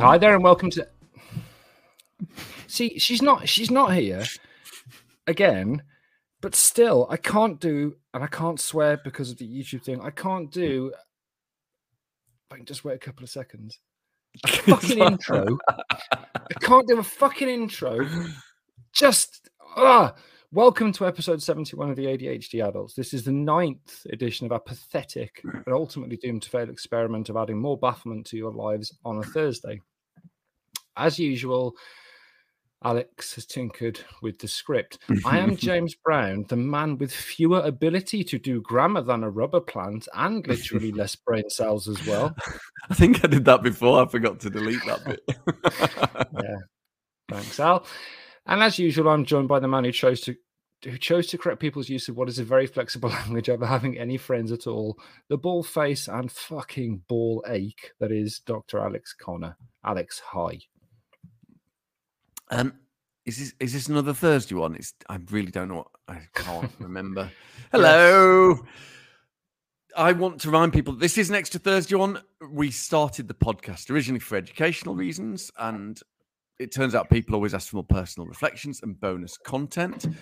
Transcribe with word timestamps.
Hi 0.00 0.16
there 0.16 0.34
and 0.34 0.44
welcome 0.44 0.70
to. 0.70 0.86
See, 2.68 3.00
she's 3.00 3.20
not. 3.20 3.48
She's 3.48 3.70
not 3.70 3.94
here 3.94 4.22
again, 5.26 5.82
but 6.40 6.54
still, 6.54 7.08
I 7.10 7.16
can't 7.16 7.58
do, 7.58 7.96
and 8.14 8.22
I 8.22 8.28
can't 8.28 8.60
swear 8.60 9.00
because 9.02 9.32
of 9.32 9.38
the 9.38 9.48
YouTube 9.48 9.82
thing. 9.82 10.00
I 10.00 10.10
can't 10.10 10.52
do. 10.52 10.92
I 12.52 12.56
can 12.56 12.64
just 12.64 12.84
wait 12.84 12.94
a 12.94 12.98
couple 12.98 13.24
of 13.24 13.30
seconds. 13.30 13.80
A 14.44 14.48
fucking 14.48 14.98
intro. 14.98 15.58
I 15.68 16.54
can't 16.60 16.86
do 16.86 17.00
a 17.00 17.02
fucking 17.02 17.48
intro. 17.48 18.08
Just 18.92 19.50
ah. 19.76 20.14
Welcome 20.50 20.92
to 20.92 21.06
episode 21.06 21.42
71 21.42 21.90
of 21.90 21.96
the 21.96 22.06
ADHD 22.06 22.66
Adults. 22.66 22.94
This 22.94 23.12
is 23.12 23.22
the 23.22 23.32
ninth 23.32 24.06
edition 24.10 24.46
of 24.46 24.52
our 24.52 24.58
pathetic 24.58 25.42
and 25.44 25.74
ultimately 25.74 26.16
doomed 26.16 26.40
to 26.40 26.48
fail 26.48 26.70
experiment 26.70 27.28
of 27.28 27.36
adding 27.36 27.58
more 27.58 27.76
bafflement 27.76 28.24
to 28.28 28.38
your 28.38 28.50
lives 28.50 28.96
on 29.04 29.18
a 29.18 29.22
Thursday. 29.22 29.82
As 30.98 31.18
usual, 31.18 31.74
Alex 32.84 33.34
has 33.34 33.46
tinkered 33.46 34.00
with 34.22 34.38
the 34.38 34.48
script. 34.48 34.98
I 35.24 35.38
am 35.38 35.56
James 35.68 35.94
Brown, 35.94 36.44
the 36.48 36.56
man 36.56 36.98
with 36.98 37.12
fewer 37.12 37.60
ability 37.60 38.22
to 38.24 38.38
do 38.38 38.60
grammar 38.60 39.02
than 39.02 39.24
a 39.24 39.30
rubber 39.30 39.60
plant 39.60 40.06
and 40.14 40.46
literally 40.46 40.92
less 40.92 41.16
brain 41.16 41.48
cells 41.50 41.88
as 41.88 42.04
well. 42.06 42.34
I 42.90 42.94
think 42.94 43.24
I 43.24 43.28
did 43.28 43.44
that 43.46 43.62
before. 43.62 44.02
I 44.02 44.06
forgot 44.06 44.40
to 44.40 44.50
delete 44.50 44.84
that 44.86 45.04
bit. 45.04 45.20
yeah. 46.42 46.56
Thanks, 47.28 47.58
Al. 47.58 47.84
And 48.46 48.62
as 48.62 48.78
usual, 48.78 49.08
I'm 49.08 49.24
joined 49.24 49.48
by 49.48 49.60
the 49.60 49.68
man 49.68 49.84
who 49.84 49.92
chose 49.92 50.20
to 50.22 50.36
who 50.84 50.96
chose 50.96 51.26
to 51.26 51.38
correct 51.38 51.60
people's 51.60 51.88
use 51.88 52.08
of 52.08 52.16
what 52.16 52.28
is 52.28 52.38
a 52.38 52.44
very 52.44 52.66
flexible 52.66 53.08
language 53.26 53.48
over 53.48 53.66
having 53.66 53.98
any 53.98 54.16
friends 54.16 54.52
at 54.52 54.68
all. 54.68 54.96
The 55.28 55.36
ball 55.36 55.64
face 55.64 56.06
and 56.06 56.30
fucking 56.30 57.02
ball 57.08 57.44
ache 57.48 57.92
that 57.98 58.12
is 58.12 58.40
Dr. 58.46 58.78
Alex 58.78 59.12
Conner. 59.12 59.56
Alex, 59.84 60.20
hi. 60.24 60.60
Um, 62.50 62.74
is 63.26 63.38
this 63.38 63.54
is 63.60 63.72
this 63.74 63.88
another 63.88 64.14
Thursday 64.14 64.54
one? 64.54 64.74
It's 64.74 64.94
I 65.08 65.18
really 65.30 65.50
don't 65.50 65.68
know. 65.68 65.76
What, 65.76 65.88
I 66.08 66.20
can't 66.34 66.72
remember. 66.78 67.30
Hello. 67.72 68.50
Yes. 68.50 68.60
I 69.96 70.12
want 70.12 70.40
to 70.42 70.48
remind 70.48 70.72
people 70.72 70.94
this 70.94 71.18
is 71.18 71.28
an 71.28 71.34
extra 71.34 71.60
Thursday 71.60 71.96
one. 71.96 72.22
We 72.50 72.70
started 72.70 73.28
the 73.28 73.34
podcast 73.34 73.90
originally 73.90 74.20
for 74.20 74.36
educational 74.36 74.94
reasons, 74.94 75.50
and 75.58 76.00
it 76.58 76.72
turns 76.72 76.94
out 76.94 77.10
people 77.10 77.34
always 77.34 77.52
ask 77.52 77.68
for 77.68 77.76
more 77.76 77.84
personal 77.84 78.26
reflections 78.26 78.80
and 78.82 78.98
bonus 78.98 79.36
content. 79.36 80.06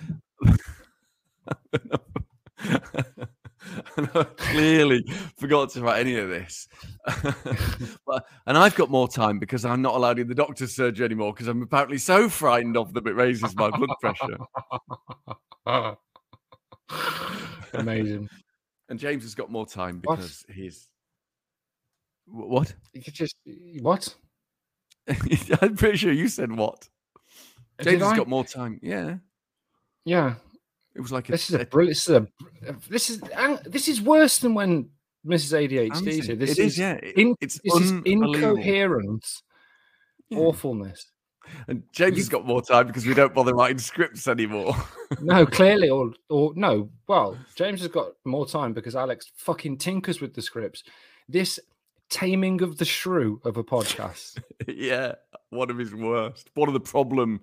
and 3.97 4.09
I 4.15 4.25
clearly 4.25 5.05
forgot 5.39 5.71
to 5.71 5.83
write 5.83 6.01
any 6.01 6.17
of 6.17 6.29
this. 6.29 6.69
but, 8.07 8.27
and 8.47 8.59
I've 8.59 8.75
got 8.75 8.91
more 8.91 9.09
time 9.09 9.39
because 9.39 9.65
I'm 9.65 9.83
not 9.83 9.95
allowed 9.95 10.19
in 10.19 10.29
the 10.29 10.35
doctor's 10.35 10.75
surgery 10.75 11.05
anymore 11.05 11.33
because 11.33 11.49
I'm 11.49 11.63
apparently 11.63 11.99
so 11.99 12.29
frightened 12.29 12.77
of 12.77 12.93
them 12.93 13.07
it 13.07 13.15
raises 13.15 13.55
my 13.57 13.71
blood 13.71 13.91
pressure. 14.01 14.37
Amazing. 17.75 18.29
And 18.89 18.99
James 18.99 19.25
has 19.25 19.35
got 19.35 19.51
more 19.51 19.67
time 19.67 20.01
because 20.01 20.45
what? 20.47 20.57
he's 20.57 20.89
what? 22.27 22.75
You 22.93 23.03
could 23.03 23.15
just 23.15 23.37
what? 23.81 24.15
I'm 25.61 25.77
pretty 25.77 25.97
sure 25.97 26.13
you 26.13 26.29
said 26.29 26.53
what. 26.53 26.89
James 27.81 28.03
has 28.03 28.17
got 28.17 28.29
more 28.29 28.45
time. 28.45 28.79
Yeah. 28.83 29.17
Yeah. 30.05 30.35
It 30.97 31.01
was 31.01 31.13
like 31.13 31.29
a, 31.29 31.33
this 31.33 31.51
is 31.51 31.57
a 31.57 31.65
brilliant. 31.67 31.97
This 31.97 32.09
is 32.09 32.17
a 32.17 32.27
this 32.89 33.11
is 33.11 33.21
this 33.67 33.89
is 33.89 34.01
worse 34.01 34.39
than 34.39 34.55
when 34.55 34.89
Mrs. 35.27 35.69
ADHD 35.69 36.07
is 36.07 36.27
here. 36.27 36.37
This 36.37 36.53
it 36.53 36.59
is, 36.59 36.73
is 36.73 36.79
yeah. 36.79 36.99
In, 37.17 37.35
it's 37.41 37.61
this 37.63 37.81
is 37.81 37.93
incoherence, 38.05 39.43
yeah. 40.31 40.39
awfulness. 40.39 41.11
And 41.69 41.83
James 41.93 42.17
has 42.17 42.29
got 42.29 42.47
more 42.47 42.63
time 42.63 42.87
because 42.87 43.07
we 43.07 43.15
don't 43.15 43.35
bother 43.35 43.55
writing 43.55 43.79
scripts 43.79 44.27
anymore. 44.27 44.75
no, 45.21 45.47
clearly, 45.59 45.89
or 45.91 46.13
or 46.29 46.53
no. 46.57 46.91
Well, 47.09 47.37
James 47.55 47.81
has 47.81 47.91
got 47.91 48.13
more 48.25 48.47
time 48.47 48.73
because 48.73 48.97
Alex 48.97 49.31
fucking 49.37 49.79
tinkers 49.79 50.21
with 50.21 50.35
the 50.35 50.43
scripts. 50.43 50.83
This 51.29 51.61
taming 52.09 52.63
of 52.63 52.79
the 52.79 52.85
shrew 52.85 53.41
of 53.45 53.57
a 53.57 53.65
podcast. 53.65 54.41
yeah, 54.67 55.15
one 55.51 55.71
of 55.71 55.79
his 55.79 55.95
worst. 55.95 56.51
One 56.55 56.69
of 56.69 56.75
the 56.75 56.81
problem 56.81 57.41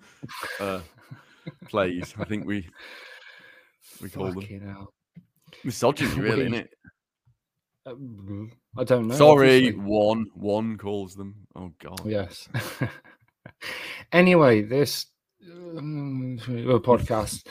uh, 0.60 0.82
plays. 1.68 2.14
I 2.18 2.26
think 2.26 2.46
we 2.46 2.70
we 4.04 4.10
call 4.10 4.32
Fucking 4.32 4.60
them. 4.60 4.70
Hell. 4.70 4.94
Misogyny, 5.64 6.20
really, 6.20 6.42
isn't 6.42 6.54
it? 6.54 6.70
Uh, 7.86 7.94
I 8.78 8.84
don't 8.84 9.08
know. 9.08 9.16
Sorry, 9.16 9.68
obviously. 9.68 9.80
one 9.80 10.26
one 10.36 10.78
calls 10.78 11.16
them. 11.16 11.36
Oh 11.56 11.72
God. 11.80 12.02
Yes. 12.06 12.48
anyway, 14.12 14.62
this 14.62 15.08
um, 15.78 16.40
podcast 16.46 17.46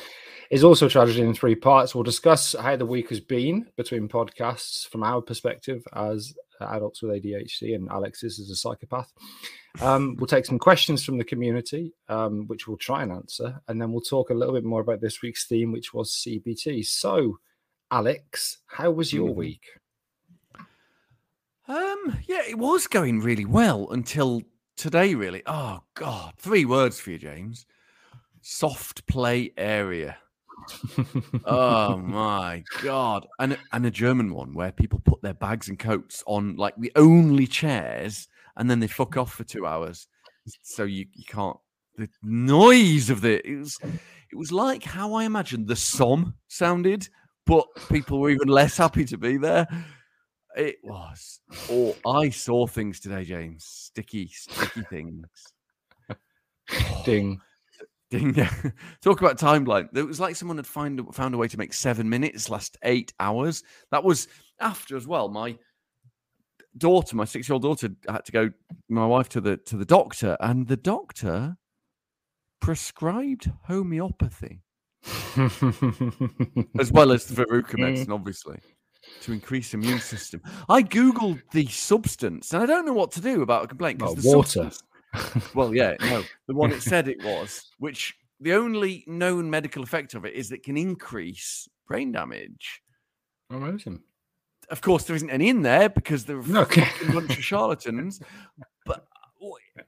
is 0.50 0.64
also 0.64 0.88
tragedy 0.88 1.22
in 1.22 1.34
three 1.34 1.54
parts. 1.54 1.94
We'll 1.94 2.04
discuss 2.04 2.54
how 2.58 2.76
the 2.76 2.86
week 2.86 3.08
has 3.08 3.20
been 3.20 3.66
between 3.76 4.08
podcasts 4.08 4.86
from 4.86 5.02
our 5.02 5.20
perspective 5.20 5.82
as 5.94 6.34
adults 6.60 7.02
with 7.02 7.22
ADHD 7.22 7.74
and 7.74 7.88
Alex's 7.88 8.38
as 8.38 8.50
a 8.50 8.56
psychopath. 8.56 9.12
Um, 9.80 10.16
we'll 10.18 10.26
take 10.26 10.44
some 10.44 10.58
questions 10.58 11.04
from 11.04 11.18
the 11.18 11.24
community, 11.24 11.94
um, 12.08 12.46
which 12.46 12.68
we'll 12.68 12.76
try 12.76 13.02
and 13.02 13.12
answer, 13.12 13.60
and 13.68 13.80
then 13.80 13.90
we'll 13.90 14.02
talk 14.02 14.30
a 14.30 14.34
little 14.34 14.54
bit 14.54 14.64
more 14.64 14.80
about 14.80 15.00
this 15.00 15.22
week's 15.22 15.46
theme, 15.46 15.72
which 15.72 15.94
was 15.94 16.10
CBT. 16.12 16.84
So, 16.84 17.38
Alex, 17.90 18.58
how 18.66 18.90
was 18.90 19.12
your 19.12 19.28
mm-hmm. 19.28 19.38
week? 19.38 19.64
Um, 21.68 22.18
yeah, 22.26 22.42
it 22.46 22.58
was 22.58 22.86
going 22.86 23.20
really 23.20 23.46
well 23.46 23.88
until 23.90 24.42
today. 24.76 25.14
Really, 25.14 25.42
oh 25.46 25.80
god, 25.94 26.34
three 26.36 26.64
words 26.64 27.00
for 27.00 27.12
you, 27.12 27.18
James: 27.18 27.64
soft 28.42 29.06
play 29.06 29.52
area 29.56 30.18
oh 31.44 31.96
my 31.96 32.64
god! 32.82 33.26
And 33.38 33.58
and 33.72 33.86
a 33.86 33.90
German 33.90 34.34
one 34.34 34.54
where 34.54 34.72
people 34.72 35.00
put 35.04 35.22
their 35.22 35.34
bags 35.34 35.68
and 35.68 35.78
coats 35.78 36.22
on 36.26 36.56
like 36.56 36.76
the 36.76 36.92
only 36.96 37.46
chairs, 37.46 38.28
and 38.56 38.70
then 38.70 38.80
they 38.80 38.86
fuck 38.86 39.16
off 39.16 39.32
for 39.32 39.44
two 39.44 39.66
hours. 39.66 40.06
So 40.62 40.84
you 40.84 41.06
you 41.14 41.24
can't. 41.24 41.56
The 41.96 42.08
noise 42.22 43.10
of 43.10 43.20
the 43.20 43.46
it 43.46 43.58
was 43.58 43.78
it 43.82 44.36
was 44.36 44.50
like 44.50 44.82
how 44.82 45.14
I 45.14 45.24
imagined 45.24 45.68
the 45.68 45.76
Somme 45.76 46.34
sounded, 46.48 47.08
but 47.46 47.66
people 47.90 48.20
were 48.20 48.30
even 48.30 48.48
less 48.48 48.76
happy 48.76 49.04
to 49.06 49.18
be 49.18 49.36
there. 49.36 49.66
It 50.56 50.76
was. 50.82 51.40
Oh, 51.70 51.96
I 52.06 52.30
saw 52.30 52.66
things 52.66 53.00
today, 53.00 53.24
James. 53.24 53.64
Sticky, 53.64 54.28
sticky 54.28 54.82
things. 54.90 55.26
Ding. 57.04 57.40
Ding. 58.10 58.34
Talk 59.02 59.20
about 59.20 59.38
timeline. 59.38 59.88
It 59.96 60.02
was 60.02 60.20
like 60.20 60.36
someone 60.36 60.58
had 60.58 60.66
find, 60.66 61.02
found 61.14 61.34
a 61.34 61.38
way 61.38 61.48
to 61.48 61.58
make 61.58 61.72
seven 61.72 62.08
minutes 62.08 62.50
last 62.50 62.76
eight 62.84 63.14
hours. 63.18 63.62
That 63.90 64.04
was 64.04 64.28
after 64.60 64.96
as 64.96 65.06
well. 65.06 65.28
My 65.28 65.56
daughter, 66.76 67.16
my 67.16 67.24
six 67.24 67.48
year 67.48 67.54
old 67.54 67.62
daughter, 67.62 67.90
had 68.08 68.24
to 68.24 68.32
go. 68.32 68.50
My 68.88 69.06
wife 69.06 69.28
to 69.30 69.40
the 69.40 69.56
to 69.58 69.76
the 69.76 69.84
doctor, 69.84 70.36
and 70.40 70.68
the 70.68 70.76
doctor 70.76 71.56
prescribed 72.60 73.50
homeopathy 73.64 74.62
as 76.78 76.92
well 76.92 77.12
as 77.12 77.26
the 77.26 77.34
Verruca 77.34 77.72
mm. 77.72 77.78
medicine, 77.78 78.12
obviously, 78.12 78.58
to 79.22 79.32
increase 79.32 79.74
immune 79.74 79.98
system. 79.98 80.40
I 80.68 80.82
googled 80.82 81.42
the 81.52 81.66
substance, 81.66 82.52
and 82.52 82.62
I 82.62 82.66
don't 82.66 82.86
know 82.86 82.92
what 82.92 83.12
to 83.12 83.20
do 83.20 83.42
about 83.42 83.64
a 83.64 83.68
complaint 83.68 83.98
because 83.98 84.16
the 84.16 84.36
water. 84.36 84.70
Well, 85.54 85.74
yeah, 85.74 85.94
no, 86.00 86.22
the 86.48 86.54
one 86.54 86.72
it 86.72 86.82
said 86.82 87.06
it 87.06 87.22
was, 87.22 87.70
which 87.78 88.14
the 88.40 88.54
only 88.54 89.04
known 89.06 89.50
medical 89.50 89.82
effect 89.82 90.14
of 90.14 90.24
it 90.24 90.32
is 90.34 90.48
that 90.48 90.56
it 90.56 90.62
can 90.62 90.76
increase 90.78 91.68
brain 91.86 92.12
damage. 92.12 92.80
Amazing. 93.50 94.00
Of 94.72 94.80
course, 94.80 95.04
there 95.04 95.14
isn't 95.14 95.30
any 95.30 95.48
in 95.48 95.62
there 95.62 95.88
because 95.88 96.24
there 96.24 96.38
are 96.38 96.58
okay. 96.62 96.88
a 97.08 97.12
bunch 97.12 97.36
of 97.38 97.44
charlatans. 97.44 98.20
But 98.84 99.06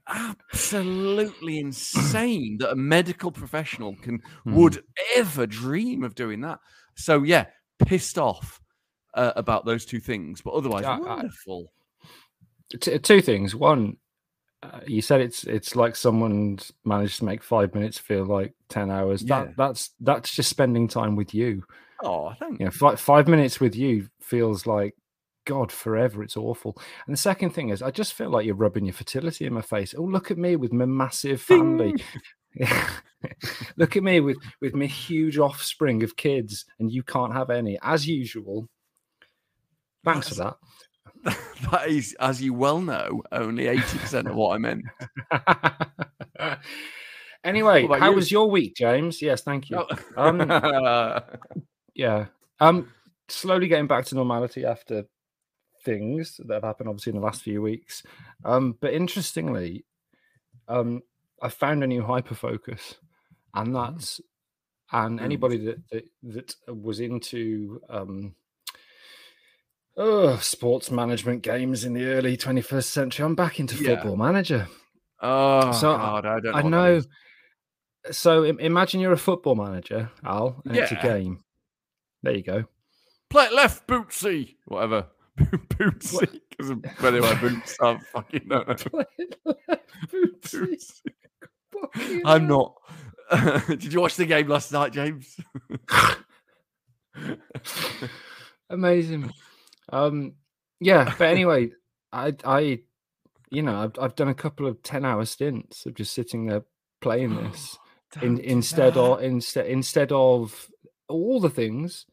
absolutely 0.07 1.59
insane 1.59 2.57
that 2.59 2.71
a 2.71 2.75
medical 2.75 3.31
professional 3.31 3.95
can 4.01 4.21
hmm. 4.43 4.55
would 4.55 4.83
ever 5.15 5.45
dream 5.45 6.03
of 6.03 6.15
doing 6.15 6.41
that. 6.41 6.59
So 6.95 7.23
yeah, 7.23 7.45
pissed 7.85 8.17
off 8.17 8.61
uh, 9.13 9.33
about 9.35 9.65
those 9.65 9.85
two 9.85 9.99
things, 9.99 10.41
but 10.41 10.53
otherwise 10.53 10.83
yeah, 10.83 10.99
wonderful. 10.99 11.71
I, 12.73 12.77
t- 12.79 12.99
two 12.99 13.21
things. 13.21 13.55
One, 13.55 13.97
uh, 14.63 14.81
you 14.87 15.01
said 15.01 15.21
it's 15.21 15.43
it's 15.45 15.75
like 15.75 15.95
someone's 15.95 16.71
managed 16.83 17.19
to 17.19 17.25
make 17.25 17.43
five 17.43 17.73
minutes 17.73 17.97
feel 17.97 18.25
like 18.25 18.53
ten 18.69 18.89
hours. 18.89 19.23
Yeah. 19.23 19.45
That 19.45 19.57
that's 19.57 19.89
that's 19.99 20.33
just 20.33 20.49
spending 20.49 20.87
time 20.87 21.15
with 21.15 21.33
you. 21.33 21.63
Oh, 22.05 22.33
thank 22.39 22.59
you. 22.59 22.65
Know, 22.65 22.71
five, 22.71 22.99
five 22.99 23.27
minutes 23.27 23.59
with 23.59 23.75
you 23.75 24.07
feels 24.21 24.67
like 24.67 24.93
God 25.45 25.71
forever. 25.71 26.21
It's 26.21 26.37
awful. 26.37 26.77
And 27.07 27.13
the 27.13 27.17
second 27.17 27.51
thing 27.51 27.69
is, 27.69 27.81
I 27.81 27.89
just 27.89 28.13
feel 28.13 28.29
like 28.29 28.45
you're 28.45 28.55
rubbing 28.55 28.85
your 28.85 28.93
fertility 28.93 29.45
in 29.45 29.53
my 29.53 29.61
face. 29.61 29.95
Oh, 29.97 30.03
look 30.03 30.29
at 30.29 30.37
me 30.37 30.55
with 30.55 30.71
my 30.71 30.85
massive 30.85 31.41
family. 31.41 31.95
look 33.77 33.97
at 33.97 34.03
me 34.03 34.19
with 34.19 34.37
with 34.61 34.75
my 34.75 34.85
huge 34.85 35.39
offspring 35.39 36.03
of 36.03 36.15
kids, 36.15 36.65
and 36.79 36.91
you 36.91 37.01
can't 37.01 37.33
have 37.33 37.49
any, 37.49 37.79
as 37.81 38.07
usual. 38.07 38.69
Thanks 40.03 40.29
for 40.29 40.35
that. 40.35 40.57
that 41.71 41.87
is, 41.87 42.15
as 42.19 42.39
you 42.39 42.53
well 42.53 42.81
know, 42.81 43.23
only 43.31 43.67
eighty 43.67 43.97
percent 43.97 44.27
of 44.27 44.35
what 44.35 44.53
I 44.53 44.57
meant. 44.59 44.85
anyway, 47.43 47.87
how 47.87 48.11
you? 48.11 48.15
was 48.15 48.31
your 48.31 48.47
week, 48.49 48.75
James? 48.75 49.23
Yes, 49.23 49.41
thank 49.41 49.71
you. 49.71 49.83
Oh. 50.17 50.27
Um, 50.27 50.51
yeah. 51.95 52.27
Um, 52.59 52.91
slowly 53.27 53.67
getting 53.67 53.87
back 53.87 54.05
to 54.05 54.15
normality 54.15 54.65
after 54.65 55.05
things 55.83 56.39
that 56.45 56.53
have 56.55 56.63
happened, 56.63 56.89
obviously, 56.89 57.11
in 57.11 57.17
the 57.19 57.25
last 57.25 57.41
few 57.41 57.61
weeks. 57.61 58.03
Um, 58.43 58.77
but 58.79 58.93
interestingly, 58.93 59.85
um, 60.67 61.01
I 61.41 61.49
found 61.49 61.83
a 61.83 61.87
new 61.87 62.03
hyper 62.03 62.35
focus, 62.35 62.95
and 63.53 63.75
that's 63.75 64.21
and 64.91 65.19
anybody 65.19 65.57
that 65.65 65.77
that, 65.91 66.55
that 66.67 66.75
was 66.75 66.99
into 66.99 67.81
um, 67.89 68.35
oh, 69.97 70.37
sports 70.37 70.91
management 70.91 71.41
games 71.43 71.83
in 71.85 71.93
the 71.93 72.05
early 72.05 72.37
21st 72.37 72.83
century. 72.83 73.25
I'm 73.25 73.35
back 73.35 73.59
into 73.59 73.75
Yeah. 73.75 73.95
Football 73.95 74.17
Manager. 74.17 74.67
oh 75.21 75.71
So, 75.73 75.95
God, 75.97 76.25
I 76.25 76.39
don't. 76.39 76.51
Know 76.51 76.57
I 76.57 76.61
know. 76.61 77.01
So 78.11 78.43
imagine 78.43 78.99
you're 78.99 79.13
a 79.13 79.17
football 79.17 79.55
manager, 79.55 80.11
Al, 80.23 80.61
and 80.65 80.77
it's 80.77 80.91
a 80.91 80.95
Yeah. 80.95 81.01
game. 81.01 81.39
There 82.25 82.35
you 82.35 82.41
go. 82.41 82.65
Play 83.29 83.45
it 83.45 83.53
left, 83.53 83.85
Bootsy, 83.85 84.55
whatever. 84.65 85.05
Bootsy, 85.39 86.39
because 86.49 86.71
anyway, 87.03 87.35
Boots. 87.39 87.77
I 87.79 87.99
fucking 88.11 88.47
don't 88.49 88.67
know. 88.67 89.05
Bootsy. 90.07 91.01
I'm 92.25 92.47
not. 92.47 92.73
Did 93.67 93.93
you 93.93 94.01
watch 94.01 94.15
the 94.15 94.25
game 94.25 94.47
last 94.47 94.71
night, 94.71 94.91
James? 94.91 95.37
Amazing. 98.71 99.31
Um, 99.89 100.33
yeah, 100.79 101.13
but 101.19 101.27
anyway, 101.27 101.73
I, 102.11 102.33
I, 102.43 102.79
you 103.51 103.61
know, 103.61 103.83
I've, 103.83 103.99
I've 104.01 104.15
done 104.15 104.29
a 104.29 104.33
couple 104.33 104.65
of 104.65 104.81
ten-hour 104.81 105.25
stints 105.25 105.85
of 105.85 105.93
just 105.93 106.15
sitting 106.15 106.47
there 106.47 106.63
playing 107.01 107.35
this 107.35 107.77
in, 108.23 108.39
instead 108.39 108.95
that. 108.95 108.99
of 108.99 109.21
instead 109.21 109.67
instead 109.67 110.11
of 110.11 110.71
all 111.07 111.39
the 111.39 111.49
things, 111.49 112.05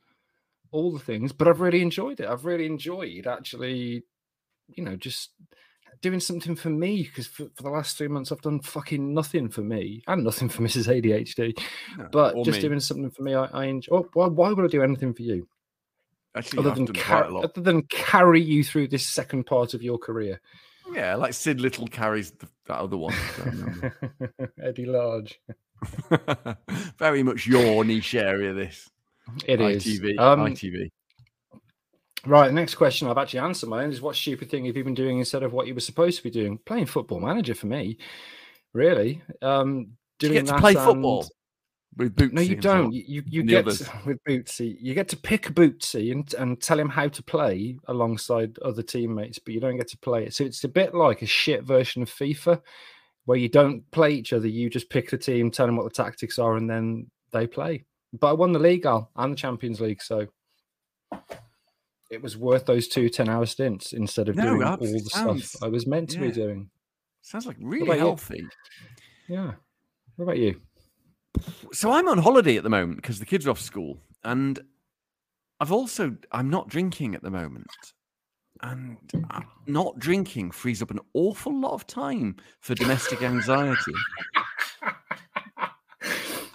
all 0.72 0.92
the 0.92 0.98
things. 0.98 1.32
But 1.32 1.46
I've 1.48 1.60
really 1.60 1.82
enjoyed 1.82 2.18
it. 2.20 2.26
I've 2.28 2.44
really 2.44 2.66
enjoyed 2.66 3.26
actually, 3.26 4.02
you 4.74 4.82
know, 4.84 4.96
just 4.96 5.30
doing 6.00 6.18
something 6.18 6.56
for 6.56 6.70
me 6.70 7.04
because 7.04 7.28
for, 7.28 7.44
for 7.54 7.62
the 7.62 7.70
last 7.70 7.96
three 7.96 8.08
months 8.08 8.32
I've 8.32 8.42
done 8.42 8.58
fucking 8.60 9.14
nothing 9.14 9.48
for 9.48 9.60
me 9.60 10.02
and 10.08 10.24
nothing 10.24 10.48
for 10.48 10.62
Mrs. 10.64 10.88
ADHD. 10.88 11.56
No, 11.96 12.08
But 12.10 12.34
just 12.44 12.58
me. 12.58 12.68
doing 12.68 12.80
something 12.80 13.10
for 13.10 13.22
me, 13.22 13.34
I, 13.34 13.44
I 13.44 13.64
enjoy. 13.66 13.96
Oh, 13.98 14.08
why, 14.14 14.26
why 14.26 14.50
would 14.52 14.64
I 14.64 14.68
do 14.68 14.82
anything 14.82 15.14
for 15.14 15.22
you? 15.22 15.46
Actually, 16.34 16.60
other 16.60 16.70
than 16.74 16.86
car- 16.88 17.20
quite 17.22 17.30
a 17.30 17.34
lot. 17.34 17.44
other 17.44 17.60
than 17.60 17.82
carry 17.82 18.40
you 18.40 18.64
through 18.64 18.88
this 18.88 19.06
second 19.06 19.44
part 19.44 19.74
of 19.74 19.82
your 19.82 19.98
career. 19.98 20.40
Yeah, 20.92 21.14
like 21.14 21.34
Sid 21.34 21.60
Little 21.60 21.86
carries 21.86 22.32
the, 22.32 22.48
that 22.66 22.78
other 22.78 22.96
one. 22.96 23.14
Eddie 24.62 24.86
Large. 24.86 25.38
Very 26.98 27.22
much 27.22 27.46
your 27.46 27.84
niche 27.84 28.14
area. 28.14 28.52
This 28.54 28.88
It 29.46 29.60
is. 29.60 29.84
ITV. 29.84 30.18
Um, 30.18 30.40
ITV. 30.40 30.90
Right, 32.24 32.48
the 32.48 32.54
next 32.54 32.76
question 32.76 33.08
I've 33.08 33.18
actually 33.18 33.40
answered 33.40 33.68
my 33.68 33.82
own 33.82 33.90
is 33.90 34.00
what 34.00 34.14
stupid 34.14 34.48
thing 34.48 34.66
have 34.66 34.76
you 34.76 34.84
been 34.84 34.94
doing 34.94 35.18
instead 35.18 35.42
of 35.42 35.52
what 35.52 35.66
you 35.66 35.74
were 35.74 35.80
supposed 35.80 36.18
to 36.18 36.22
be 36.22 36.30
doing? 36.30 36.58
Playing 36.66 36.86
football 36.86 37.18
manager 37.18 37.54
for 37.54 37.66
me, 37.66 37.98
really. 38.72 39.22
Um 39.42 39.88
Do 40.18 40.28
doing 40.28 40.34
you 40.34 40.42
get 40.42 40.54
to 40.54 40.60
play 40.60 40.74
and- 40.74 40.84
football 40.84 41.26
with 41.96 42.14
Bootsy? 42.14 42.32
No, 42.32 42.40
you 42.42 42.56
don't. 42.56 42.92
You 42.92 43.02
you, 43.06 43.22
you 43.26 43.42
get 43.42 43.66
others. 43.66 43.88
with 44.06 44.22
Bootsy. 44.24 44.76
You 44.80 44.94
get 44.94 45.08
to 45.08 45.16
pick 45.16 45.46
Bootsy 45.48 46.12
and 46.12 46.32
and 46.34 46.60
tell 46.62 46.78
him 46.78 46.88
how 46.88 47.08
to 47.08 47.22
play 47.24 47.76
alongside 47.88 48.56
other 48.60 48.82
teammates, 48.82 49.40
but 49.40 49.52
you 49.52 49.58
don't 49.60 49.76
get 49.76 49.88
to 49.88 49.98
play 49.98 50.24
it. 50.24 50.32
So 50.34 50.44
it's 50.44 50.62
a 50.62 50.68
bit 50.68 50.94
like 50.94 51.22
a 51.22 51.26
shit 51.26 51.64
version 51.64 52.02
of 52.02 52.08
FIFA, 52.10 52.60
where 53.24 53.36
you 53.38 53.48
don't 53.48 53.88
play 53.90 54.12
each 54.12 54.32
other. 54.32 54.46
You 54.46 54.70
just 54.70 54.90
pick 54.90 55.10
the 55.10 55.18
team, 55.18 55.50
tell 55.50 55.66
them 55.66 55.76
what 55.76 55.84
the 55.84 56.02
tactics 56.02 56.38
are, 56.38 56.56
and 56.56 56.70
then 56.70 57.10
they 57.32 57.46
play. 57.48 57.84
But 58.12 58.28
I 58.28 58.32
won 58.32 58.52
the 58.52 58.58
league, 58.58 58.84
Al, 58.86 59.10
and 59.16 59.32
the 59.32 59.36
Champions 59.36 59.80
League, 59.80 60.02
so 60.02 60.26
it 62.10 62.20
was 62.22 62.36
worth 62.36 62.66
those 62.66 62.88
two 62.88 63.08
10-hour 63.08 63.46
stints 63.46 63.92
instead 63.94 64.28
of 64.28 64.36
No, 64.36 64.44
doing 64.54 64.62
all 64.62 64.76
the 64.76 64.98
sounds- 65.00 65.48
stuff 65.50 65.62
I 65.62 65.68
was 65.68 65.86
meant 65.86 66.10
to 66.10 66.16
yeah. 66.20 66.26
be 66.26 66.32
doing. 66.32 66.70
Sounds 67.22 67.46
like 67.46 67.56
really 67.60 67.86
about 67.86 67.94
you? 67.94 68.00
healthy. 68.00 68.44
Yeah. 69.28 69.52
What 70.16 70.24
about 70.24 70.38
you? 70.38 70.60
So 71.72 71.90
I'm 71.92 72.08
on 72.08 72.18
holiday 72.18 72.56
at 72.56 72.64
the 72.64 72.70
moment 72.70 72.96
because 72.96 73.18
the 73.18 73.24
kids 73.26 73.46
are 73.46 73.50
off 73.50 73.60
school, 73.60 73.98
and 74.24 74.60
I've 75.60 75.72
also 75.72 76.14
I'm 76.32 76.50
not 76.50 76.68
drinking 76.68 77.14
at 77.14 77.22
the 77.22 77.30
moment, 77.30 77.70
and 78.60 78.98
not 79.66 79.98
drinking 79.98 80.50
frees 80.50 80.82
up 80.82 80.90
an 80.90 81.00
awful 81.14 81.58
lot 81.58 81.72
of 81.72 81.86
time 81.86 82.36
for 82.60 82.74
domestic 82.74 83.22
anxiety. 83.22 83.92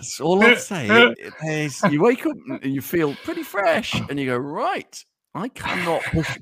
That's 0.07 0.19
all 0.21 0.43
I'll 0.43 0.55
say. 0.55 0.87
It- 1.17 1.33
there's- 1.41 1.81
you 1.91 2.01
wake 2.01 2.25
up 2.25 2.37
and 2.47 2.73
you 2.73 2.81
feel 2.81 3.15
pretty 3.23 3.43
fresh, 3.43 3.93
and 4.09 4.19
you 4.19 4.25
go 4.25 4.37
right. 4.37 5.03
I 5.35 5.49
cannot 5.49 6.01
push. 6.03 6.37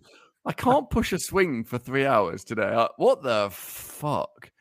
I 0.46 0.54
can't 0.54 0.90
push 0.90 1.12
a 1.12 1.20
swing 1.20 1.64
for 1.64 1.78
three 1.80 2.06
hours 2.06 2.44
today. 2.44 2.88
What 2.98 3.24
the 3.24 3.50
fuck? 3.52 4.52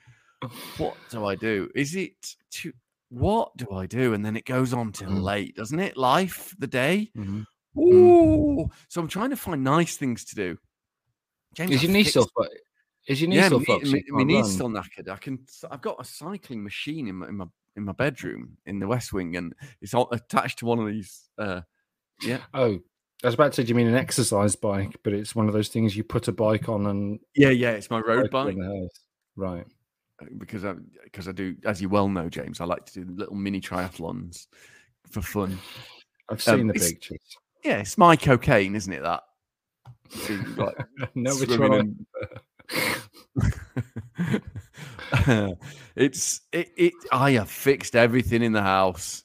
What 0.79 0.97
do 1.11 1.25
I 1.25 1.35
do? 1.37 1.71
Is 1.75 1.95
it 1.95 2.35
too? 2.51 2.73
What 3.11 3.57
do 3.57 3.71
I 3.73 3.87
do? 3.87 4.15
And 4.15 4.25
then 4.25 4.37
it 4.37 4.45
goes 4.45 4.73
on 4.73 4.93
till 4.93 5.11
Mm. 5.11 5.23
late, 5.23 5.55
doesn't 5.57 5.79
it? 5.79 5.97
Life, 5.97 6.55
the 6.59 6.67
day. 6.67 7.11
Mhm. 7.17 7.45
Ooh. 7.79 8.69
So 8.89 9.01
I'm 9.01 9.09
trying 9.09 9.31
to 9.31 9.37
find 9.37 9.63
nice 9.63 9.97
things 9.97 10.25
to 10.27 10.35
do. 10.35 10.59
James, 11.55 11.71
Is 11.73 11.83
your 11.83 11.93
knee 11.93 12.05
still? 12.05 12.29
Is 13.07 13.21
your 13.21 13.29
knee 13.29 13.37
yeah, 13.37 13.47
still 13.47 13.61
so 13.65 13.81
my 14.09 14.23
knee's 14.25 14.51
still 14.51 14.69
knackered. 14.71 15.09
I 15.09 15.17
can. 15.17 15.45
I've 15.71 15.83
got 15.83 16.01
a 16.01 16.05
cycling 16.05 16.65
machine 16.65 17.07
in 17.09 17.17
my 17.17 17.29
in 17.29 17.37
my, 17.37 17.45
in 17.77 17.85
my 17.85 17.93
bedroom 17.93 18.57
in 18.67 18.79
the 18.79 18.87
West 18.87 19.13
Wing, 19.13 19.37
and 19.37 19.55
it's 19.81 19.95
all 19.95 20.09
attached 20.13 20.59
to 20.61 20.67
one 20.67 20.79
of 20.79 20.87
these. 20.87 21.29
Uh, 21.39 21.61
yeah, 22.23 22.39
Oh, 22.55 22.79
I 23.23 23.27
was 23.27 23.35
about 23.35 23.53
to 23.53 23.57
say, 23.57 23.63
do 23.65 23.71
you 23.71 23.75
mean 23.75 23.87
an 23.89 23.95
exercise 23.97 24.55
bike? 24.57 24.97
But 25.03 25.13
it's 25.15 25.35
one 25.35 25.49
of 25.49 25.55
those 25.55 25.69
things 25.69 25.97
you 25.97 26.05
put 26.05 26.29
a 26.29 26.33
bike 26.33 26.69
on 26.69 26.87
and 26.87 27.19
yeah, 27.35 27.51
yeah. 27.51 27.71
It's 27.71 27.91
my 27.91 28.01
road 28.01 28.31
bike 28.31 28.53
in 28.55 28.59
the 28.61 28.67
house. 28.67 29.01
Right. 29.37 29.67
because 30.39 30.65
I 30.65 30.75
because 31.05 31.27
I 31.29 31.33
do, 31.33 31.57
as 31.65 31.81
you 31.83 31.89
well 31.89 32.09
know, 32.09 32.29
James. 32.29 32.61
I 32.61 32.65
like 32.67 32.85
to 32.87 33.05
do 33.05 33.13
little 33.15 33.35
mini 33.35 33.61
triathlons 33.61 34.47
for 35.11 35.23
fun. 35.23 35.59
I've 36.29 36.41
seen 36.43 36.61
Um, 36.61 36.67
the 36.69 36.75
pictures. 36.75 37.37
Yeah, 37.65 37.79
it's 37.79 37.99
my 37.99 38.15
cocaine, 38.17 38.75
isn't 38.77 38.93
it? 38.93 39.03
That. 39.03 39.23
Like, 40.57 40.77
no, 41.15 41.31
swimming 41.33 42.07
it's 45.97 46.41
it, 46.53 46.71
it 46.77 46.93
I 47.13 47.33
have 47.33 47.51
fixed 47.51 47.97
everything 47.97 48.43
in 48.43 48.53
the 48.53 48.63
house. 48.63 49.25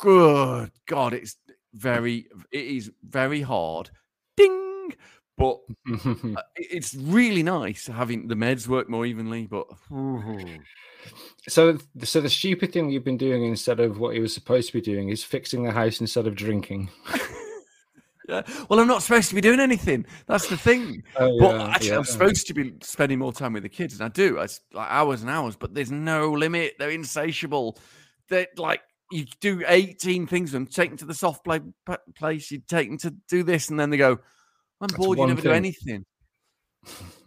Good 0.00 0.70
God, 0.86 1.14
it's 1.14 1.36
very 1.74 2.26
it 2.50 2.64
is 2.64 2.90
very 3.02 3.42
hard. 3.42 3.90
Ding, 4.36 4.94
but 5.36 5.58
uh, 6.06 6.42
it's 6.56 6.94
really 6.94 7.42
nice 7.42 7.86
having 7.86 8.28
the 8.28 8.34
meds 8.34 8.68
work 8.68 8.88
more 8.88 9.06
evenly. 9.06 9.46
But 9.46 9.66
so, 11.48 11.78
so 12.04 12.20
the 12.20 12.30
stupid 12.30 12.72
thing 12.72 12.90
you've 12.90 13.04
been 13.04 13.16
doing 13.16 13.44
instead 13.44 13.80
of 13.80 13.98
what 13.98 14.14
you 14.14 14.22
were 14.22 14.28
supposed 14.28 14.68
to 14.68 14.74
be 14.74 14.80
doing 14.80 15.08
is 15.08 15.24
fixing 15.24 15.64
the 15.64 15.72
house 15.72 16.00
instead 16.00 16.26
of 16.26 16.34
drinking. 16.34 16.90
yeah, 18.28 18.42
well, 18.68 18.80
I'm 18.80 18.86
not 18.86 19.02
supposed 19.02 19.28
to 19.30 19.34
be 19.34 19.40
doing 19.40 19.60
anything. 19.60 20.06
That's 20.26 20.48
the 20.48 20.56
thing. 20.56 21.02
Oh, 21.16 21.38
But 21.38 21.60
actually, 21.60 21.88
yeah. 21.90 21.96
I'm 21.98 22.04
supposed 22.04 22.46
to 22.46 22.54
be 22.54 22.74
spending 22.82 23.18
more 23.18 23.32
time 23.32 23.52
with 23.52 23.62
the 23.62 23.68
kids, 23.68 23.94
and 23.94 24.02
I 24.02 24.08
do. 24.08 24.38
I 24.38 24.46
like 24.72 24.88
hours 24.90 25.22
and 25.22 25.30
hours, 25.30 25.56
but 25.56 25.74
there's 25.74 25.90
no 25.90 26.32
limit. 26.32 26.74
They're 26.78 26.90
insatiable. 26.90 27.78
They're 28.28 28.46
like 28.56 28.80
you 29.10 29.26
do 29.40 29.62
18 29.66 30.26
things 30.26 30.52
with 30.52 30.54
them, 30.54 30.66
take 30.66 30.88
them 30.88 30.96
to 30.98 31.04
the 31.04 31.14
soft 31.14 31.44
play 31.44 31.60
p- 31.60 31.94
place, 32.14 32.50
you 32.50 32.62
take 32.66 32.88
them 32.88 32.96
to 32.98 33.14
do 33.28 33.42
this, 33.42 33.68
and 33.68 33.78
then 33.78 33.90
they 33.90 33.98
go, 33.98 34.12
"I'm 34.12 34.18
That's 34.80 34.94
bored. 34.94 35.18
You 35.18 35.26
never 35.26 35.42
do 35.42 35.50
anything." 35.52 36.04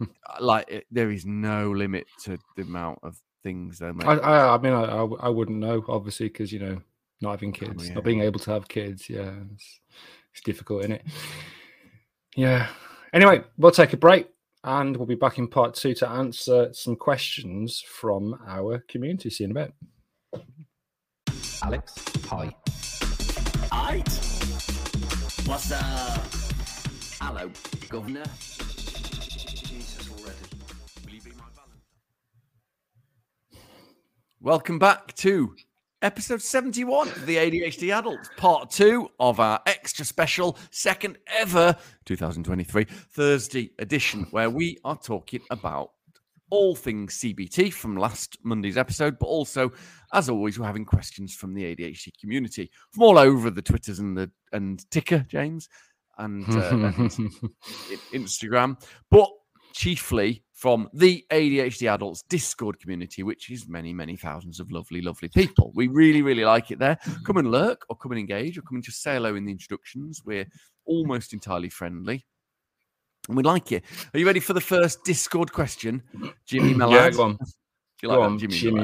Uh, 0.00 0.06
like 0.40 0.68
it, 0.70 0.84
there 0.90 1.10
is 1.10 1.24
no 1.24 1.70
limit 1.70 2.06
to 2.24 2.36
the 2.56 2.62
amount 2.62 2.98
of 3.02 3.16
things 3.42 3.78
they 3.78 3.90
make. 3.92 4.06
I, 4.06 4.12
I, 4.12 4.58
mean 4.58 4.72
I 4.72 4.82
mean, 4.82 4.90
I, 4.90 4.96
I, 4.96 5.26
I 5.26 5.28
wouldn't 5.30 5.58
know, 5.58 5.82
obviously, 5.88 6.28
because 6.28 6.52
you 6.52 6.58
know, 6.58 6.82
not 7.22 7.30
having 7.30 7.50
Oh, 7.50 7.52
kids, 7.66 7.88
yeah. 7.88 7.94
not 7.94 8.04
being 8.04 8.20
able 8.20 8.40
to 8.40 8.50
have 8.50 8.68
kids, 8.68 9.08
yeah, 9.08 9.32
it's, 9.54 9.80
it's 10.36 10.44
difficult, 10.44 10.82
isn't 10.82 10.92
it? 10.92 11.02
Yeah. 12.36 12.68
Anyway, 13.14 13.42
we'll 13.56 13.70
take 13.70 13.94
a 13.94 13.96
break, 13.96 14.28
and 14.64 14.94
we'll 14.94 15.06
be 15.06 15.14
back 15.14 15.38
in 15.38 15.48
part 15.48 15.74
two 15.74 15.94
to 15.94 16.08
answer 16.08 16.68
some 16.74 16.94
questions 16.94 17.80
from 17.80 18.38
our 18.46 18.84
community. 18.88 19.30
See 19.30 19.44
you 19.44 19.50
in 19.50 19.56
a 19.56 19.60
bit. 19.64 19.72
Alex, 21.62 21.94
hi. 22.26 22.54
Aight. 23.72 24.08
What's 25.48 25.72
up? 25.72 26.26
Hello, 27.18 27.50
Governor. 27.88 28.24
Jesus 29.64 30.10
already. 30.10 30.36
Will 31.06 31.14
you 31.14 31.22
be 31.22 31.30
my 31.30 31.44
Valentine? 31.54 31.80
Welcome 34.42 34.78
back 34.78 35.14
to 35.14 35.56
episode 36.06 36.40
71 36.40 37.08
of 37.08 37.26
the 37.26 37.34
ADHD 37.34 37.92
Adults, 37.92 38.30
part 38.36 38.70
two 38.70 39.08
of 39.18 39.40
our 39.40 39.60
extra 39.66 40.04
special, 40.04 40.56
second 40.70 41.18
ever 41.26 41.74
2023 42.04 42.84
Thursday 42.84 43.72
edition, 43.80 44.24
where 44.30 44.48
we 44.48 44.78
are 44.84 44.96
talking 44.96 45.40
about 45.50 45.90
all 46.48 46.76
things 46.76 47.18
CBT 47.18 47.72
from 47.72 47.96
last 47.96 48.38
Monday's 48.44 48.76
episode, 48.76 49.18
but 49.18 49.26
also, 49.26 49.72
as 50.12 50.28
always, 50.28 50.60
we're 50.60 50.66
having 50.66 50.84
questions 50.84 51.34
from 51.34 51.54
the 51.54 51.74
ADHD 51.74 52.12
community 52.20 52.70
from 52.92 53.02
all 53.02 53.18
over 53.18 53.50
the 53.50 53.60
Twitters 53.60 53.98
and 53.98 54.16
the 54.16 54.30
and 54.52 54.88
ticker, 54.92 55.26
James, 55.28 55.68
and, 56.18 56.48
uh, 56.50 56.68
and 56.68 57.10
Instagram, 58.14 58.80
but 59.10 59.28
chiefly 59.74 60.44
from 60.56 60.88
the 60.94 61.22
ADHD 61.30 61.92
Adults 61.92 62.22
Discord 62.22 62.80
community, 62.80 63.22
which 63.22 63.50
is 63.50 63.68
many, 63.68 63.92
many 63.92 64.16
thousands 64.16 64.58
of 64.58 64.72
lovely, 64.72 65.02
lovely 65.02 65.28
people. 65.28 65.70
We 65.74 65.86
really, 65.86 66.22
really 66.22 66.46
like 66.46 66.70
it 66.70 66.78
there. 66.78 66.98
Come 67.24 67.36
and 67.36 67.50
lurk, 67.50 67.84
or 67.90 67.96
come 67.96 68.12
and 68.12 68.18
engage, 68.18 68.56
or 68.56 68.62
come 68.62 68.76
and 68.76 68.82
just 68.82 69.02
say 69.02 69.14
hello 69.14 69.36
in 69.36 69.44
the 69.44 69.52
introductions. 69.52 70.22
We're 70.24 70.48
almost 70.86 71.34
entirely 71.34 71.68
friendly. 71.68 72.24
And 73.28 73.36
we 73.36 73.42
like 73.42 73.70
it. 73.70 73.84
Are 74.14 74.18
you 74.18 74.24
ready 74.24 74.40
for 74.40 74.54
the 74.54 74.60
first 74.62 75.04
Discord 75.04 75.52
question, 75.52 76.02
Jimmy 76.46 76.72
Malad? 76.72 76.90
yeah, 76.92 77.10
go 77.10 77.22
on. 77.24 77.36
Do 77.98 78.06
you 78.06 78.08
like 78.08 78.16
Go 78.16 78.22
that, 78.22 78.26
on, 78.26 78.38
Jimmy, 78.38 78.54
Jimmy. 78.56 78.80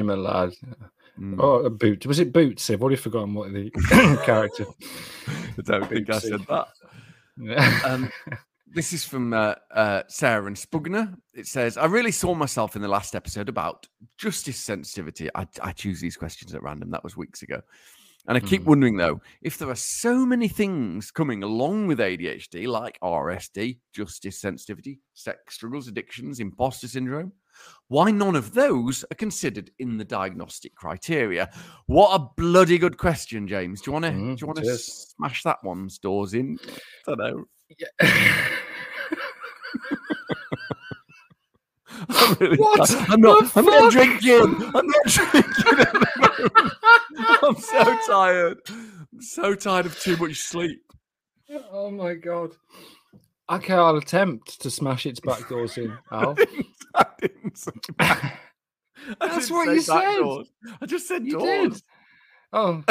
Mm. 1.19 1.35
Oh, 1.39 1.65
a 1.65 1.69
boot. 1.69 2.05
Was 2.07 2.19
it 2.19 2.33
Boots? 2.33 2.69
I've 2.69 2.81
already 2.81 2.95
forgotten 2.95 3.33
what 3.33 3.51
the 3.53 3.69
character. 4.25 4.65
I 5.27 5.61
don't 5.61 5.87
think 5.87 6.09
I 6.09 6.19
said 6.19 6.41
that. 6.49 6.67
Yeah. 7.37 7.79
Um, 7.85 8.11
this 8.73 8.93
is 8.93 9.05
from 9.05 9.33
uh, 9.33 9.55
uh, 9.71 10.03
Sarah 10.07 10.45
and 10.45 10.55
Spugner. 10.55 11.15
It 11.33 11.47
says, 11.47 11.77
I 11.77 11.85
really 11.85 12.11
saw 12.11 12.33
myself 12.33 12.75
in 12.75 12.81
the 12.81 12.87
last 12.87 13.15
episode 13.15 13.49
about 13.49 13.87
justice 14.17 14.57
sensitivity. 14.57 15.29
I, 15.35 15.47
I 15.61 15.71
choose 15.71 15.99
these 16.01 16.17
questions 16.17 16.53
at 16.53 16.63
random. 16.63 16.91
That 16.91 17.03
was 17.03 17.15
weeks 17.15 17.41
ago. 17.43 17.61
And 18.25 18.37
I 18.37 18.39
keep 18.39 18.61
Mhm. 18.61 18.67
wondering, 18.67 18.95
though, 18.97 19.21
if 19.41 19.57
there 19.57 19.69
are 19.69 19.75
so 19.75 20.25
many 20.25 20.47
things 20.47 21.11
coming 21.11 21.43
along 21.43 21.87
with 21.87 21.99
ADHD, 21.99 22.67
like 22.67 22.97
RSD, 23.01 23.79
justice 23.93 24.39
sensitivity, 24.39 25.01
sex 25.13 25.55
struggles, 25.55 25.89
addictions, 25.89 26.39
imposter 26.39 26.87
syndrome, 26.87 27.33
why 27.89 28.11
none 28.11 28.37
of 28.37 28.53
those 28.53 29.03
are 29.11 29.15
considered 29.15 29.71
in 29.77 29.97
the 29.97 30.05
diagnostic 30.05 30.73
criteria? 30.73 31.51
What 31.87 32.15
a 32.15 32.27
bloody 32.37 32.77
good 32.77 32.97
question, 32.97 33.45
James. 33.45 33.81
Do 33.81 33.89
you 33.89 33.93
want 33.93 34.05
to 34.05 34.11
Mm, 34.11 34.37
do 34.37 34.41
you 34.41 34.47
want 34.47 34.59
to 34.59 34.77
smash 34.77 35.43
that 35.43 35.61
one's 35.63 35.99
doors 35.99 36.33
in? 36.33 36.57
I 36.65 37.15
don't 37.15 37.17
know. 37.17 37.45
Yeah. 37.79 37.87
I'm 42.09 42.33
really 42.39 42.57
What 42.57 42.87
tired. 42.89 43.09
I'm 43.09 43.21
not. 43.21 43.55
I'm 43.57 43.65
not 43.65 43.91
drinking. 43.91 44.71
I'm 44.73 44.87
not 44.87 45.05
drinking. 45.07 45.79
At 45.79 45.93
the 45.93 46.49
moment. 46.49 47.43
I'm 47.43 47.55
so 47.57 47.97
tired. 48.07 48.57
I'm 48.69 49.21
so 49.21 49.55
tired 49.55 49.85
of 49.85 49.99
too 49.99 50.17
much 50.17 50.37
sleep. 50.37 50.81
oh 51.71 51.91
my 51.91 52.15
god. 52.15 52.51
Okay, 53.49 53.73
I'll 53.73 53.97
attempt 53.97 54.59
to 54.61 54.71
smash 54.71 55.05
its 55.05 55.19
back 55.19 55.47
doors 55.49 55.77
in. 55.77 55.95
Al. 56.11 56.35
I 56.95 57.05
didn't 57.19 57.63
I 57.99 58.31
That's 59.19 59.47
didn't 59.47 59.55
what 59.55 59.73
you 59.73 59.81
said. 59.81 60.17
doors. 60.17 60.47
I 60.81 60.85
just 60.85 61.07
said 61.07 61.25
You 61.25 61.33
doors. 61.39 61.73
did. 61.73 61.83
Oh, 62.55 62.83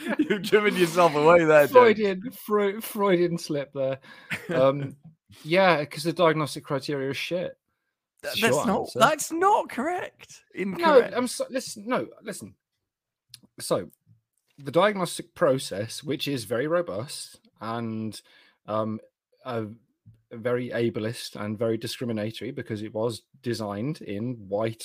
You've 0.18 0.42
given 0.42 0.76
yourself 0.76 1.14
away 1.14 1.44
there. 1.44 1.68
Freudian, 1.68 2.22
Freu- 2.30 2.80
Freudian 2.82 3.38
slip 3.38 3.72
there. 3.72 3.98
Um, 4.48 4.96
yeah, 5.44 5.80
because 5.80 6.04
the 6.04 6.12
diagnostic 6.12 6.64
criteria 6.64 7.10
is 7.10 7.16
shit. 7.16 7.56
Short 8.34 8.52
That's 8.52 8.66
not. 8.66 8.80
answer. 8.80 8.98
That's 8.98 9.32
not 9.32 9.68
correct. 9.68 10.42
No, 10.54 10.62
Incorrect. 10.62 11.14
I'm 11.16 11.26
so, 11.26 11.44
listen. 11.50 11.84
No, 11.86 12.06
listen. 12.22 12.54
So, 13.58 13.90
the 14.58 14.70
diagnostic 14.70 15.34
process, 15.34 16.04
which 16.04 16.28
is 16.28 16.44
very 16.44 16.68
robust 16.68 17.40
and 17.60 18.20
um, 18.66 19.00
uh, 19.44 19.64
very 20.30 20.70
ableist 20.70 21.34
and 21.34 21.58
very 21.58 21.76
discriminatory, 21.76 22.52
because 22.52 22.82
it 22.82 22.94
was 22.94 23.22
designed 23.42 24.02
in 24.02 24.34
white, 24.48 24.84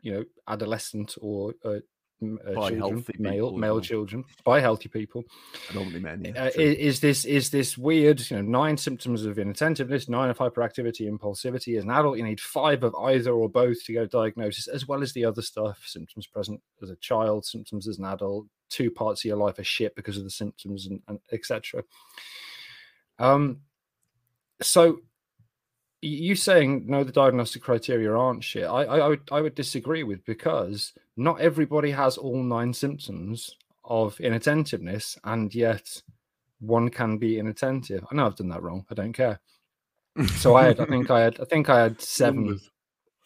you 0.00 0.12
know, 0.12 0.24
adolescent 0.48 1.16
or 1.20 1.54
uh, 1.64 1.80
uh, 2.22 2.52
By 2.52 2.70
children, 2.70 2.78
healthy 2.78 3.12
male 3.18 3.32
people 3.46 3.56
male 3.58 3.74
well. 3.74 3.80
children 3.80 4.24
by 4.44 4.60
healthy 4.60 4.88
people. 4.88 5.24
Predominantly 5.66 6.00
men. 6.00 6.24
Yeah, 6.34 6.42
Uh, 6.44 6.46
i- 6.46 6.50
true. 6.50 6.62
is 6.64 7.00
this 7.00 7.24
is 7.24 7.50
this 7.50 7.78
weird? 7.78 8.30
You 8.30 8.36
know, 8.36 8.42
nine 8.42 8.76
symptoms 8.76 9.24
of 9.24 9.38
inattentiveness, 9.38 10.08
nine 10.08 10.28
of 10.30 10.38
hyperactivity, 10.38 11.08
impulsivity. 11.10 11.78
As 11.78 11.84
an 11.84 11.90
adult, 11.90 12.18
you 12.18 12.24
need 12.24 12.40
five 12.40 12.82
of 12.84 12.94
either 12.94 13.32
or 13.32 13.48
both 13.48 13.82
to 13.84 13.92
get 13.92 14.02
a 14.04 14.08
diagnosis, 14.08 14.68
as 14.68 14.86
well 14.86 15.02
as 15.02 15.12
the 15.12 15.24
other 15.24 15.42
stuff. 15.42 15.82
Symptoms 15.86 16.26
present 16.26 16.60
as 16.82 16.90
a 16.90 16.96
child, 16.96 17.44
symptoms 17.46 17.88
as 17.88 17.98
an 17.98 18.04
adult. 18.04 18.46
Two 18.68 18.90
parts 18.90 19.22
of 19.22 19.24
your 19.28 19.36
life 19.36 19.58
are 19.58 19.64
shit 19.64 19.94
because 19.96 20.16
of 20.16 20.24
the 20.24 20.30
symptoms, 20.30 20.86
and, 20.86 21.00
and 21.08 21.18
etc. 21.32 21.82
Um, 23.18 23.60
so 24.62 25.00
you 26.02 26.34
saying 26.34 26.84
no, 26.86 27.04
the 27.04 27.12
diagnostic 27.12 27.62
criteria 27.62 28.12
aren't 28.14 28.42
shit. 28.44 28.64
I, 28.64 28.84
I 28.84 28.98
I 28.98 29.08
would 29.08 29.20
I 29.32 29.40
would 29.40 29.54
disagree 29.54 30.02
with 30.02 30.24
because 30.24 30.92
not 31.16 31.40
everybody 31.40 31.90
has 31.90 32.16
all 32.16 32.42
nine 32.42 32.72
symptoms 32.72 33.54
of 33.84 34.18
inattentiveness, 34.20 35.18
and 35.24 35.54
yet 35.54 36.02
one 36.60 36.88
can 36.90 37.18
be 37.18 37.38
inattentive. 37.38 38.04
I 38.10 38.14
know 38.14 38.26
I've 38.26 38.36
done 38.36 38.48
that 38.50 38.62
wrong. 38.62 38.84
I 38.90 38.94
don't 38.94 39.12
care. 39.12 39.40
So 40.36 40.56
I 40.56 40.64
had, 40.64 40.80
I 40.80 40.84
think 40.86 41.10
I 41.10 41.20
had, 41.20 41.40
I 41.40 41.44
think 41.44 41.68
I 41.68 41.80
had 41.82 42.00
seven. 42.18 42.60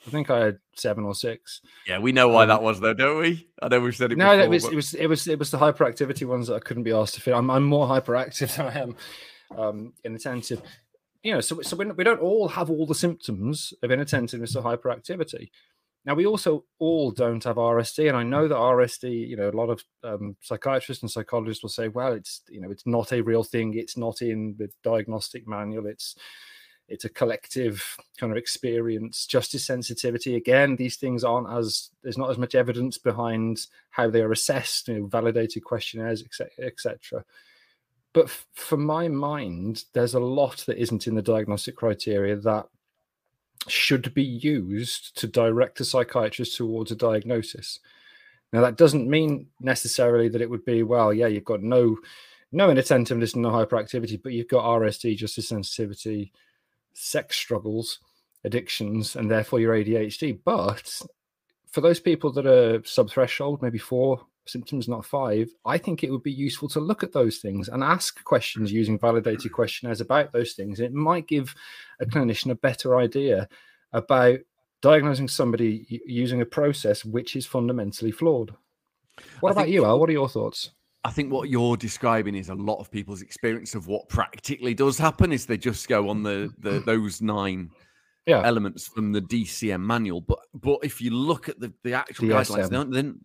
I 0.07 0.11
think 0.11 0.29
I 0.31 0.39
had 0.45 0.59
seven 0.77 1.05
or 1.05 1.15
six. 1.15 1.61
Yeah, 1.87 1.99
we 1.99 2.13
know 2.13 2.29
why 2.29 2.43
Um, 2.43 2.49
that 2.51 2.63
was, 2.63 2.79
though, 2.79 2.93
don't 2.93 3.19
we? 3.19 3.49
I 3.63 3.69
know 3.69 3.81
we've 3.81 3.97
said 3.97 4.13
it 4.13 4.19
No, 4.19 4.27
before. 4.27 4.37
that 4.37 4.51
was 4.51 4.65
but- 4.65 4.73
it 4.73 4.77
was 4.77 4.95
it 4.95 5.07
was 5.07 5.27
it 5.29 5.39
was 5.39 5.51
the 5.51 5.59
hyperactivity 5.59 6.27
ones 6.27 6.49
that 6.49 6.55
I 6.57 6.59
couldn't 6.61 6.83
be 6.83 6.93
asked 6.93 7.15
to 7.15 7.21
fit. 7.21 7.35
I'm 7.35 7.51
I'm 7.51 7.65
more 7.65 7.87
hyperactive 7.89 8.55
than 8.57 8.67
I 8.67 8.79
am 8.81 8.97
um, 9.59 9.93
inattentive. 10.05 10.61
You 11.25 11.33
know, 11.33 11.41
so 11.41 11.61
so 11.63 11.75
we, 11.75 12.05
don't 12.05 12.21
all 12.21 12.49
have 12.49 12.71
all 12.71 12.87
the 12.87 12.95
symptoms 12.95 13.73
of 13.83 13.91
inattentiveness 13.91 14.55
or 14.55 14.63
hyperactivity. 14.63 15.49
Now 16.05 16.15
we 16.15 16.27
also 16.27 16.67
all 16.79 17.13
don't 17.13 17.43
have 17.45 17.57
RSD, 17.57 18.09
and 18.09 18.17
I 18.17 18.23
know 18.23 18.47
that 18.47 18.55
RSD. 18.55 19.29
You 19.29 19.37
know, 19.37 19.49
a 19.49 19.51
lot 19.51 19.71
of 19.71 19.83
um, 20.05 20.37
psychiatrists 20.43 21.03
and 21.03 21.11
psychologists 21.11 21.63
will 21.63 21.71
say, 21.71 21.89
"Well, 21.89 22.13
it's 22.13 22.43
you 22.51 22.61
know, 22.61 22.71
it's 22.71 22.87
not 22.87 23.11
a 23.11 23.23
real 23.23 23.43
thing. 23.43 23.73
It's 23.75 23.97
not 23.97 24.21
in 24.21 24.57
the 24.59 24.69
diagnostic 24.83 25.49
manual. 25.49 25.87
It's 25.87 26.15
it's 26.89 27.07
a 27.07 27.09
collective 27.09 27.97
kind 28.19 28.31
of 28.31 28.37
experience 28.37 29.27
justice 29.27 29.65
sensitivity 29.65 30.37
again 30.37 30.77
these 30.77 30.97
things 30.97 31.25
aren't 31.25 31.51
as 31.51 31.91
there's 32.03 32.19
not 32.19 32.31
as 32.31 32.37
much 32.37 32.55
evidence 32.55 32.99
behind 32.99 33.67
how 33.91 34.11
they 34.11 34.21
are 34.21 34.33
assessed 34.33 34.89
you 34.89 35.01
know 35.01 35.07
validated 35.07 35.65
questionnaires 35.65 36.23
etc 36.23 36.67
etc 36.67 37.25
but 38.15 38.25
f- 38.25 38.47
for 38.55 38.79
my 38.79 39.09
mind 39.09 39.85
there's 39.93 40.15
a 40.15 40.21
lot 40.21 40.65
that 40.67 40.79
isn't 40.79 41.07
in 41.07 41.15
the 41.15 41.23
diagnostic 41.23 41.77
criteria 41.77 42.37
that 42.37 42.67
should 43.69 44.13
be 44.15 44.23
used 44.23 45.15
to 45.19 45.27
direct 45.27 45.81
a 45.81 45.85
psychiatrist 45.85 46.57
towards 46.57 46.91
a 46.91 46.97
diagnosis 46.97 47.81
now 48.55 48.63
that 48.63 48.77
doesn't 48.77 49.09
mean 49.09 49.47
necessarily 49.61 50.29
that 50.29 50.41
it 50.41 50.49
would 50.49 50.65
be 50.65 50.83
well 50.83 51.13
yeah 51.13 51.27
you've 51.27 51.45
got 51.45 51.63
no 51.63 51.97
no 52.53 52.71
inattentiveness 52.71 53.37
no 53.37 53.51
hyperactivity 53.51 54.21
but 54.23 54.33
you've 54.33 54.49
got 54.49 54.65
rsd 54.65 55.17
justice 55.17 55.49
sensitivity 55.49 56.33
sex 56.95 57.37
struggles, 57.37 57.99
addictions, 58.45 59.17
and 59.17 59.31
therefore 59.31 59.61
your 59.61 59.75
ADHD. 59.75 60.39
But 60.45 61.03
for 61.71 61.81
those 61.81 62.01
people 62.01 62.33
that 62.33 62.47
are 62.47 62.83
sub 62.85 63.11
threshold, 63.11 63.61
maybe 63.61 63.79
four 63.79 64.25
symptoms, 64.47 64.89
not 64.89 65.05
five, 65.05 65.49
I 65.65 65.79
think 65.79 66.03
it 66.03 66.11
would 66.11 66.23
be 66.23 66.33
useful 66.33 66.69
to 66.71 66.81
look 66.81 67.03
at 67.03 67.13
those 67.13 67.39
things 67.39 67.69
and 67.69 67.83
ask 67.83 68.23
questions 68.25 68.73
using 68.73 68.99
validated 68.99 69.53
questionnaires 69.53 70.01
about 70.01 70.33
those 70.33 70.53
things. 70.53 70.81
It 70.81 70.93
might 70.93 71.27
give 71.27 71.55
a 72.01 72.07
clinician 72.07 72.51
a 72.51 72.55
better 72.55 72.97
idea 72.97 73.49
about 73.93 74.39
diagnosing 74.83 75.29
somebody 75.29 76.03
using 76.07 76.43
a 76.43 76.47
process 76.47 77.05
which 77.05 77.37
is 77.37 77.47
fundamentally 77.47 78.11
flawed. 78.11 78.55
What 79.41 79.51
I 79.51 79.53
about 79.53 79.65
think- 79.65 79.75
you, 79.75 79.85
Al? 79.85 79.99
What 79.99 80.11
are 80.11 80.13
your 80.13 80.29
thoughts? 80.29 80.71
I 81.07 81.11
think 81.11 81.31
what 81.31 81.51
you're 81.51 81.77
describing 81.77 82.35
is 82.35 82.49
a 82.49 82.55
lot 82.55 82.81
of 82.81 82.91
people's 82.91 83.21
experience 83.21 83.75
of 83.75 83.89
what 83.89 84.09
practically 84.09 84.73
does 84.73 84.97
happen 84.97 85.33
is 85.33 85.45
they 85.45 85.59
just 85.59 85.87
go 85.87 86.09
on 86.09 86.23
the, 86.23 86.51
the 86.59 86.81
mm. 86.81 86.85
those 86.87 87.21
nine 87.21 87.71
Yeah. 88.27 88.43
elements 88.43 88.89
from 88.89 89.13
the 89.13 89.21
DCM 89.21 89.81
manual. 89.81 90.23
But 90.23 90.39
but 90.55 90.79
if 90.83 91.03
you 91.03 91.11
look 91.11 91.51
at 91.51 91.61
the, 91.61 91.75
the 91.83 91.93
actual 91.93 92.29
guidelines, 92.29 92.69
DSM. 92.69 92.71
then, 92.71 92.91
then 92.91 93.25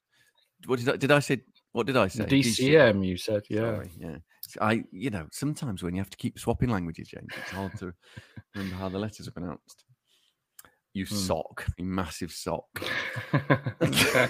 what 0.65 0.79
did 0.79 0.89
I 0.89 0.97
did 0.97 1.11
I 1.11 1.19
say? 1.19 1.41
What 1.71 1.85
did 1.87 1.97
I 1.97 2.07
say? 2.07 2.25
DCM, 2.25 3.05
you 3.05 3.17
said, 3.17 3.43
yeah. 3.49 3.75
Sorry, 3.75 3.91
yeah. 3.97 4.17
I 4.59 4.83
you 4.91 5.09
know 5.11 5.27
sometimes 5.31 5.83
when 5.83 5.93
you 5.93 6.01
have 6.01 6.09
to 6.09 6.17
keep 6.17 6.39
swapping 6.39 6.69
languages, 6.69 7.07
James, 7.09 7.27
it's 7.37 7.51
hard 7.51 7.77
to 7.79 7.93
remember 8.55 8.75
how 8.77 8.89
the 8.89 8.97
letters 8.99 9.27
are 9.27 9.31
pronounced. 9.31 9.85
You 10.93 11.05
Hmm. 11.05 11.15
sock, 11.15 11.67
you 11.77 11.85
massive 11.85 12.31
sock. 12.31 12.65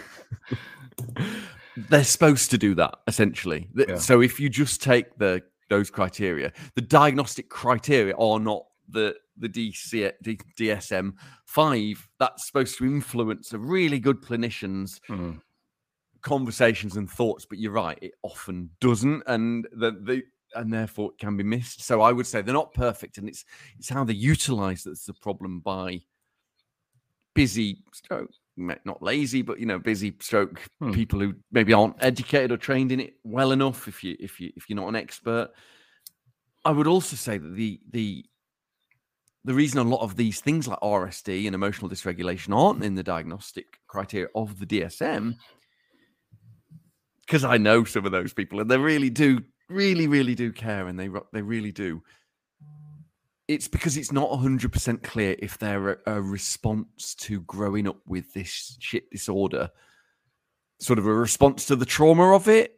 They're 1.90 2.04
supposed 2.04 2.52
to 2.52 2.58
do 2.58 2.76
that 2.76 2.96
essentially. 3.08 3.70
Yeah. 3.76 3.96
So 3.98 4.22
if 4.22 4.40
you 4.40 4.50
just 4.50 4.82
take 4.82 5.18
the 5.18 5.42
those 5.70 5.90
criteria, 5.90 6.52
the 6.76 6.82
diagnostic 6.82 7.50
criteria 7.50 8.16
are 8.18 8.40
not 8.40 8.66
the 8.90 9.16
the 9.38 9.48
DC, 9.48 10.12
D, 10.22 10.40
DSM 10.60 11.14
five, 11.46 12.10
that's 12.20 12.46
supposed 12.48 12.78
to 12.80 12.86
influence 12.86 13.54
a 13.54 13.60
really 13.60 14.00
good 14.00 14.22
clinician's 14.22 15.00
Mm. 15.10 15.40
Conversations 16.22 16.98
and 16.98 17.10
thoughts. 17.10 17.46
But 17.46 17.60
you're 17.60 17.72
right, 17.72 17.98
it 18.02 18.14
often 18.24 18.70
doesn't, 18.80 19.24
and 19.28 19.68
the, 19.72 19.92
the 19.92 20.24
and 20.56 20.74
therefore 20.74 21.12
it 21.12 21.20
can 21.20 21.38
be 21.38 21.44
missed. 21.44 21.84
So 21.84 22.02
I 22.02 22.12
would 22.12 22.28
say 22.28 22.42
they're 22.42 22.54
not 22.54 22.74
perfect, 22.74 23.18
and 23.18 23.28
it's 23.30 23.46
it's 23.78 23.90
how 23.90 24.04
they 24.04 24.14
utilize 24.14 24.84
that's 24.84 25.06
the 25.06 25.14
problem 25.14 25.60
by 25.60 26.02
busy 27.36 27.84
stroke, 27.94 28.32
not 28.58 29.02
lazy, 29.02 29.42
but 29.42 29.60
you 29.60 29.66
know, 29.66 29.80
busy 29.80 30.16
stroke 30.20 30.62
Hmm. 30.80 30.92
people 30.92 31.20
who 31.20 31.36
maybe 31.52 31.74
aren't 31.74 31.96
educated 32.04 32.52
or 32.52 32.58
trained 32.58 32.92
in 32.92 33.00
it 33.00 33.14
well 33.24 33.52
enough. 33.52 33.88
If 33.88 34.04
you 34.04 34.16
if 34.20 34.40
you 34.40 34.52
if 34.56 34.70
you're 34.70 34.76
not 34.76 34.90
an 34.90 34.96
expert, 34.96 35.52
I 36.66 36.72
would 36.72 36.88
also 36.88 37.16
say 37.16 37.38
that 37.38 37.56
the 37.56 37.80
the 37.92 38.26
the 39.46 39.54
reason 39.54 39.80
a 39.80 39.84
lot 39.84 40.02
of 40.02 40.18
these 40.18 40.42
things 40.42 40.68
like 40.68 40.80
RSD 40.82 41.46
and 41.46 41.56
emotional 41.56 41.90
dysregulation 41.90 42.54
aren't 42.54 42.84
in 42.84 42.96
the 42.96 43.04
diagnostic 43.04 43.80
criteria 43.88 44.28
of 44.36 44.60
the 44.60 44.66
DSM, 44.66 45.36
because 47.30 47.44
I 47.44 47.58
know 47.58 47.84
some 47.84 48.08
of 48.08 48.12
those 48.12 48.34
people 48.34 48.60
and 48.60 48.72
they 48.72 48.78
really 48.80 49.12
do, 49.12 49.44
really, 49.70 50.08
really 50.08 50.34
do 50.34 50.52
care, 50.52 50.88
and 50.88 51.00
they 51.00 51.10
they 51.32 51.44
really 51.44 51.72
do. 51.72 52.02
It's 53.48 53.68
because 53.68 53.98
it's 53.98 54.12
not 54.12 54.30
100% 54.30 55.04
clear 55.04 55.36
if 55.40 55.58
they're 55.58 55.90
a, 55.90 55.98
a 56.08 56.22
response 56.22 57.16
to 57.16 57.42
growing 57.42 57.88
up 57.88 57.98
with 58.08 58.34
this 58.34 58.78
shit 58.80 59.10
disorder, 59.12 59.70
sort 60.80 61.00
of 61.00 61.06
a 61.06 61.14
response 61.14 61.66
to 61.66 61.76
the 61.76 61.86
trauma 61.86 62.34
of 62.36 62.48
it. 62.48 62.76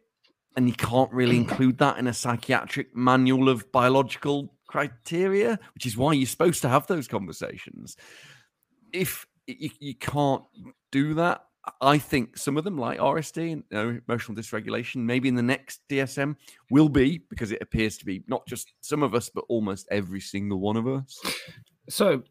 And 0.54 0.68
you 0.68 0.74
can't 0.74 1.12
really 1.12 1.36
mm. 1.36 1.48
include 1.48 1.78
that 1.78 1.98
in 1.98 2.06
a 2.06 2.14
psychiatric 2.14 2.94
manual 2.94 3.48
of 3.48 3.70
biological 3.72 4.54
criteria, 4.66 5.58
which 5.74 5.86
is 5.86 5.96
why 5.96 6.12
you're 6.12 6.26
supposed 6.26 6.62
to 6.62 6.68
have 6.68 6.86
those 6.86 7.08
conversations. 7.08 7.96
If 8.92 9.26
you, 9.46 9.70
you 9.78 9.94
can't 9.94 10.44
do 10.90 11.14
that, 11.14 11.44
I 11.80 11.98
think 11.98 12.36
some 12.36 12.56
of 12.56 12.64
them, 12.64 12.76
like 12.76 12.98
RSD 12.98 13.52
and 13.52 13.62
you 13.70 13.76
know, 13.76 14.00
emotional 14.08 14.36
dysregulation, 14.36 14.96
maybe 14.96 15.28
in 15.28 15.36
the 15.36 15.42
next 15.42 15.80
DSM 15.88 16.34
will 16.70 16.88
be 16.88 17.18
because 17.30 17.52
it 17.52 17.62
appears 17.62 17.96
to 17.98 18.04
be 18.04 18.24
not 18.26 18.44
just 18.46 18.72
some 18.80 19.02
of 19.04 19.14
us, 19.14 19.28
but 19.28 19.44
almost 19.48 19.86
every 19.90 20.20
single 20.20 20.58
one 20.58 20.76
of 20.76 20.88
us. 20.88 21.20
So, 21.88 22.22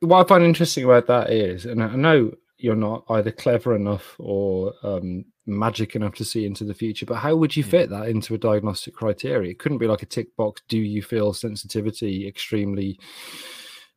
what 0.00 0.24
I 0.24 0.28
find 0.28 0.44
interesting 0.44 0.84
about 0.84 1.06
that 1.08 1.30
is, 1.30 1.66
and 1.66 1.82
I 1.82 1.96
know 1.96 2.32
you're 2.58 2.76
not 2.76 3.04
either 3.10 3.32
clever 3.32 3.74
enough 3.74 4.14
or 4.18 4.72
um, 4.82 5.24
magic 5.46 5.96
enough 5.96 6.14
to 6.14 6.24
see 6.24 6.46
into 6.46 6.64
the 6.64 6.72
future, 6.74 7.06
but 7.06 7.16
how 7.16 7.34
would 7.34 7.56
you 7.56 7.64
Yeah. 7.64 7.70
fit 7.70 7.90
that 7.90 8.08
into 8.08 8.34
a 8.34 8.38
diagnostic 8.38 8.94
criteria? 8.94 9.50
It 9.50 9.58
couldn't 9.58 9.78
be 9.78 9.88
like 9.88 10.02
a 10.02 10.06
tick 10.06 10.34
box. 10.36 10.62
Do 10.68 10.78
you 10.78 11.02
feel 11.02 11.32
sensitivity 11.32 12.26
extremely? 12.28 13.00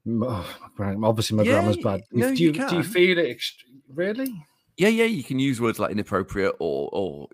Oh, 0.08 0.46
obviously, 1.04 1.38
my 1.38 1.44
Yeah, 1.44 1.54
grammar's 1.54 1.78
bad. 1.78 2.02
no, 2.12 2.34
do 2.34 2.44
you 2.44 2.52
you, 2.54 2.68
do 2.68 2.76
you 2.78 2.84
feel 2.84 3.18
it? 3.20 3.38
Ext- 3.38 3.64
really? 3.94 4.34
Yeah, 4.80 4.88
yeah, 4.88 5.06
you 5.06 5.24
can 5.24 5.40
use 5.40 5.60
words 5.62 5.78
like 5.80 5.92
inappropriate 5.92 6.56
or 6.60 6.90
or 6.92 7.28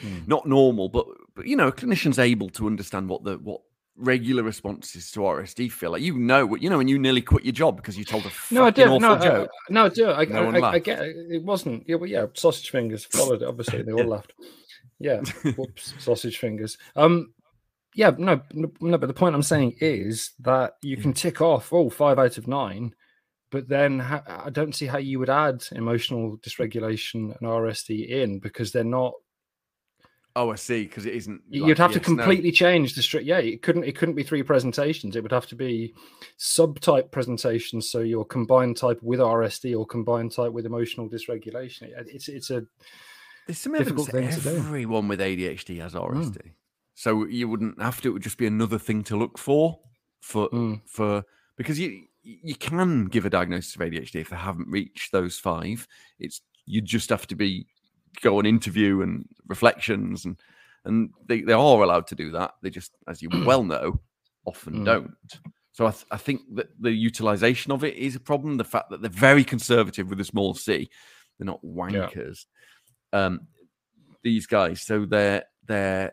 Hmm. 0.00 0.18
not 0.26 0.44
normal, 0.46 0.88
but 0.90 1.06
but 1.34 1.46
you 1.46 1.56
know, 1.56 1.68
a 1.68 1.72
clinician's 1.72 2.18
able 2.18 2.50
to 2.50 2.66
understand 2.66 3.08
what 3.08 3.24
the 3.24 3.38
what 3.38 3.62
regular 3.96 4.42
responses 4.42 5.10
to 5.12 5.20
RSD 5.20 5.72
feel 5.72 5.90
like. 5.92 6.02
You 6.02 6.18
know 6.18 6.44
what 6.44 6.60
you 6.62 6.68
know 6.68 6.76
when 6.76 6.88
you 6.88 6.98
nearly 6.98 7.22
quit 7.22 7.44
your 7.44 7.52
job 7.52 7.76
because 7.76 7.96
you 7.96 8.04
told 8.04 8.26
a 8.26 8.30
No, 8.50 8.64
I 8.66 8.70
do. 8.70 8.98
No, 8.98 9.14
I, 9.14 9.18
joke. 9.18 9.50
no, 9.70 9.84
I 9.86 9.88
do. 9.88 10.10
I, 10.10 10.24
No 10.26 10.44
one 10.44 10.56
I, 10.62 10.66
I, 10.68 10.72
I 10.72 10.78
get 10.80 11.00
it. 11.00 11.16
It 11.30 11.42
wasn't. 11.42 11.84
Yeah, 11.88 11.96
well, 11.96 12.10
yeah. 12.10 12.26
Sausage 12.34 12.68
fingers 12.70 13.04
followed 13.06 13.40
it. 13.40 13.48
Obviously, 13.48 13.82
they 13.82 13.92
all 13.92 14.00
Yeah. 14.00 14.04
laughed. 14.04 14.32
Yeah. 14.98 15.20
Whoops. 15.56 15.94
sausage 15.98 16.36
fingers. 16.38 16.76
Um. 16.94 17.32
Yeah. 17.94 18.10
No. 18.18 18.42
No. 18.52 18.70
no, 18.82 18.98
But 18.98 19.06
the 19.06 19.14
point 19.14 19.34
I'm 19.34 19.42
saying 19.42 19.76
is 19.80 20.32
that 20.40 20.74
you 20.82 20.98
can 20.98 21.14
tick 21.14 21.40
off 21.40 21.72
all 21.72 21.86
oh 21.86 21.90
five 21.90 22.18
out 22.18 22.36
of 22.36 22.46
nine, 22.48 22.94
but 23.50 23.68
then 23.68 23.98
ha- 24.00 24.42
I 24.46 24.50
don't 24.50 24.74
see 24.74 24.86
how 24.86 24.98
you 24.98 25.18
would 25.18 25.30
add 25.30 25.64
emotional 25.72 26.38
dysregulation 26.38 27.36
and 27.38 27.40
RSD 27.48 28.08
in 28.08 28.38
because 28.40 28.72
they're 28.72 28.84
not. 28.84 29.14
Oh, 30.38 30.50
I 30.52 30.56
see, 30.56 30.82
because 30.82 31.06
it 31.06 31.14
isn't. 31.14 31.40
You'd 31.48 31.62
like, 31.62 31.78
have 31.78 31.92
to 31.92 31.98
yes, 31.98 32.08
no. 32.08 32.16
completely 32.16 32.52
change 32.52 32.94
the 32.94 33.00
stri- 33.00 33.24
Yeah, 33.24 33.38
it 33.38 33.62
couldn't. 33.62 33.84
It 33.84 33.96
couldn't 33.96 34.16
be 34.16 34.22
three 34.22 34.42
presentations. 34.42 35.16
It 35.16 35.22
would 35.22 35.32
have 35.32 35.46
to 35.46 35.54
be 35.56 35.94
subtype 36.38 37.10
presentations. 37.10 37.88
So 37.90 38.00
your 38.00 38.24
combined 38.24 38.76
type 38.76 39.02
with 39.02 39.20
RSD 39.20 39.74
or 39.78 39.86
combined 39.86 40.32
type 40.32 40.52
with 40.52 40.66
emotional 40.66 41.08
dysregulation. 41.08 41.82
It- 41.84 42.08
It's 42.12 42.28
it's 42.28 42.50
a 42.50 42.66
There's 43.46 43.58
some 43.58 43.72
difficult 43.74 44.10
thing 44.10 44.28
to 44.28 44.40
do. 44.40 44.56
everyone 44.56 45.08
with 45.08 45.20
ADHD 45.20 45.78
has 45.80 45.94
RSD, 45.94 46.52
so 46.94 47.24
you 47.26 47.48
wouldn't 47.48 47.80
have 47.80 48.00
to. 48.02 48.08
It 48.08 48.12
would 48.12 48.22
just 48.22 48.36
be 48.38 48.46
another 48.46 48.78
thing 48.78 49.04
to 49.04 49.16
look 49.16 49.38
for, 49.38 49.78
for 50.20 50.50
Mm. 50.50 50.82
for 50.86 51.24
because 51.56 51.78
you 51.80 52.08
you 52.42 52.56
can 52.56 53.06
give 53.06 53.24
a 53.24 53.30
diagnosis 53.30 53.74
of 53.76 53.82
ADHD 53.82 54.16
if 54.16 54.30
they 54.30 54.36
haven't 54.36 54.68
reached 54.68 55.12
those 55.12 55.38
five. 55.38 55.86
It's 56.18 56.40
you 56.66 56.80
just 56.80 57.10
have 57.10 57.26
to 57.28 57.36
be 57.36 57.66
go 58.20 58.38
on 58.38 58.46
interview 58.46 59.02
and 59.02 59.26
reflections 59.46 60.24
and 60.24 60.36
and 60.84 61.10
they, 61.26 61.40
they 61.40 61.52
are 61.52 61.82
allowed 61.82 62.06
to 62.08 62.14
do 62.14 62.30
that. 62.32 62.52
They 62.62 62.70
just, 62.70 62.92
as 63.08 63.20
you 63.20 63.28
well 63.44 63.62
know, 63.72 64.00
often 64.44 64.74
Mm. 64.80 64.84
don't. 64.84 65.10
So 65.72 65.86
I, 65.86 65.90
th- 65.90 66.06
I 66.10 66.16
think 66.16 66.42
that 66.54 66.68
the 66.80 66.90
utilization 66.92 67.70
of 67.72 67.84
it 67.84 67.94
is 67.96 68.14
a 68.16 68.20
problem. 68.20 68.56
The 68.56 68.64
fact 68.64 68.90
that 68.90 69.02
they're 69.02 69.10
very 69.10 69.44
conservative 69.44 70.08
with 70.08 70.20
a 70.20 70.24
small 70.24 70.54
c, 70.54 70.88
they're 71.38 71.46
not 71.46 71.60
wankers. 71.64 72.46
Um, 73.12 73.48
these 74.22 74.46
guys, 74.46 74.80
so 74.82 75.04
they're 75.04 75.44
they're 75.66 76.12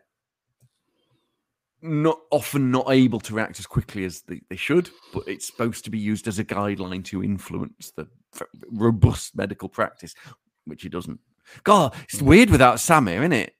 not 1.84 2.20
often 2.32 2.72
not 2.72 2.86
able 2.90 3.20
to 3.20 3.36
react 3.36 3.60
as 3.60 3.68
quickly 3.68 4.06
as 4.06 4.22
they, 4.22 4.42
they 4.50 4.56
should, 4.56 4.90
but 5.14 5.28
it's 5.28 5.46
supposed 5.46 5.84
to 5.84 5.92
be 5.92 6.00
used 6.00 6.28
as 6.28 6.40
a 6.40 6.46
guideline 6.46 7.04
to 7.06 7.24
influence 7.24 7.92
the 7.96 8.08
robust 8.72 9.36
medical 9.36 9.68
practice, 9.70 10.16
which 10.66 10.86
it 10.86 10.90
doesn't. 10.90 11.20
God, 11.64 11.94
it's 12.04 12.22
weird 12.22 12.50
without 12.50 12.80
Sam 12.80 13.08
here, 13.08 13.20
isn't 13.20 13.34
it? 13.34 13.56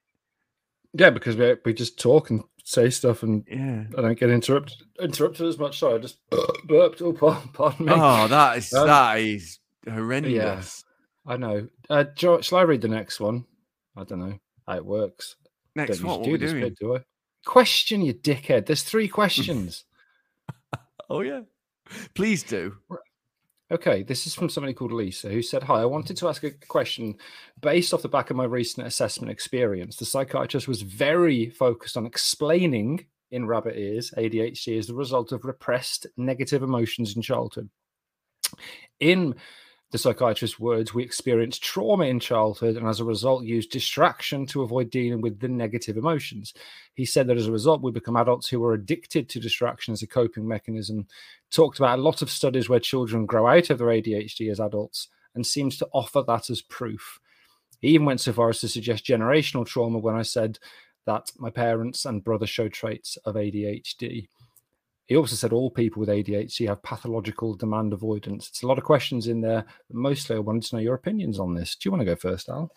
yeah 0.96 1.10
because 1.10 1.36
we 1.36 1.56
we 1.66 1.74
just 1.74 2.00
talk 2.00 2.30
and 2.30 2.44
say 2.64 2.88
stuff 2.90 3.24
and 3.24 3.44
Yeah. 3.50 3.86
I 3.98 4.02
don't 4.02 4.20
get 4.20 4.30
interrupted 4.30 4.78
interrupted 5.02 5.48
as 5.48 5.58
much. 5.58 5.80
Sorry, 5.80 5.96
I 5.96 5.98
just 5.98 6.18
burped. 6.66 7.02
Oh, 7.02 7.14
pardon, 7.14 7.50
pardon 7.52 7.86
me. 7.88 7.94
Oh, 7.94 8.28
that 8.28 8.58
is 8.58 8.74
Um, 8.74 8.88
that 8.88 9.20
is 9.20 9.60
horrendous. 9.90 10.86
I 11.26 11.38
know. 11.38 11.68
Uh, 11.90 12.06
shall 12.16 12.42
I 12.54 12.62
read 12.62 12.82
the 12.82 12.88
next 12.88 13.20
one? 13.20 13.46
I 13.98 14.04
don't 14.04 14.20
know 14.20 14.40
how 14.68 14.76
it 14.78 14.86
works. 14.86 15.36
Next, 15.76 15.98
don't 16.00 16.08
what, 16.08 16.20
we 16.22 16.26
do 16.28 16.38
this 16.38 16.52
doing? 16.52 16.64
bit, 16.64 16.78
do 16.78 16.96
I? 16.96 17.00
Question, 17.46 18.02
you 18.02 18.14
dickhead. 18.14 18.66
There's 18.66 18.84
three 18.84 19.08
questions. 19.08 19.86
Oh 21.10 21.20
yeah, 21.22 21.42
please 22.16 22.44
do. 22.44 22.78
Okay, 23.70 24.04
this 24.04 24.26
is 24.26 24.34
from 24.34 24.50
somebody 24.50 24.74
called 24.74 24.92
Lisa 24.92 25.30
who 25.30 25.42
said, 25.42 25.64
Hi, 25.64 25.82
I 25.82 25.86
wanted 25.86 26.16
to 26.18 26.28
ask 26.28 26.44
a 26.44 26.52
question 26.52 27.16
based 27.62 27.94
off 27.94 28.02
the 28.02 28.08
back 28.08 28.30
of 28.30 28.38
my 28.38 28.46
recent 28.46 28.88
assessment 28.88 29.30
experience. 29.30 29.98
The 29.98 30.06
psychiatrist 30.06 30.68
was 30.68 30.82
very 30.82 31.50
focused 31.50 31.98
on 31.98 32.06
explaining 32.06 33.06
in 33.32 33.46
rabbit 33.46 33.78
ears 33.78 34.14
ADHD 34.18 34.78
as 34.78 34.88
the 34.88 34.96
result 34.96 35.32
of 35.32 35.44
repressed 35.44 36.08
negative 36.18 36.64
emotions 36.64 37.16
in 37.16 37.22
childhood. 37.22 37.70
In 39.00 39.36
the 39.94 40.00
psychiatrist's 40.00 40.60
words, 40.60 40.92
we 40.92 41.04
experience 41.04 41.60
trauma 41.60 42.06
in 42.06 42.20
childhood 42.20 42.78
and 42.78 42.88
as 42.88 43.00
a 43.00 43.06
result 43.06 43.44
use 43.44 43.68
distraction 43.68 44.48
to 44.48 44.64
avoid 44.64 44.90
dealing 44.90 45.22
with 45.22 45.40
the 45.40 45.48
negative 45.48 45.98
emotions. 45.98 46.56
He 46.96 47.06
said 47.06 47.28
that 47.28 47.38
as 47.38 47.46
a 47.46 47.52
result, 47.52 47.84
we 47.84 47.92
become 47.92 48.16
adults 48.16 48.50
who 48.50 48.64
are 48.66 48.74
addicted 48.74 49.30
to 49.30 49.40
distraction 49.40 49.94
as 49.94 50.02
a 50.02 50.08
coping 50.08 50.48
mechanism 50.48 51.08
talked 51.52 51.78
about 51.78 52.00
a 52.00 52.02
lot 52.02 52.24
of 52.24 52.32
studies 52.32 52.68
where 52.68 52.80
children 52.80 53.28
grow 53.28 53.46
out 53.46 53.70
of 53.70 53.78
their 53.78 53.90
ADHD 53.90 54.50
as 54.50 54.60
adults 54.60 55.10
and 55.36 55.46
seems 55.46 55.78
to 55.78 55.88
offer 55.94 56.24
that 56.24 56.50
as 56.50 56.64
proof. 56.64 57.20
He 57.80 57.90
even 57.90 58.08
went 58.08 58.20
so 58.20 58.34
far 58.34 58.50
as 58.50 58.62
to 58.62 58.68
suggest 58.68 59.06
generational 59.06 59.64
trauma 59.64 60.00
when 60.00 60.16
I 60.16 60.24
said 60.24 60.58
that 61.06 61.32
my 61.38 61.52
parents 61.52 62.06
and 62.06 62.24
brother 62.24 62.48
show 62.48 62.68
traits 62.68 63.16
of 63.26 63.36
ADHD. 63.36 64.28
He 65.08 65.18
also 65.18 65.36
said 65.36 65.52
all 65.52 65.70
people 65.70 66.00
with 66.00 66.10
ADHD 66.10 66.68
have 66.68 66.82
pathological 66.82 67.56
demand 67.56 67.92
avoidance. 67.94 68.48
It's 68.48 68.64
a 68.64 68.68
lot 68.68 68.78
of 68.78 68.84
questions 68.86 69.28
in 69.28 69.42
there, 69.42 69.66
mostly 69.92 70.36
I 70.36 70.40
wanted 70.40 70.64
to 70.64 70.76
know 70.78 70.82
your 70.82 70.96
opinions 70.96 71.40
on 71.40 71.54
this. 71.54 71.76
Do 71.76 71.88
you 71.88 71.92
want 71.92 72.02
to 72.02 72.06
go 72.06 72.16
first, 72.16 72.48
Al? 72.50 72.72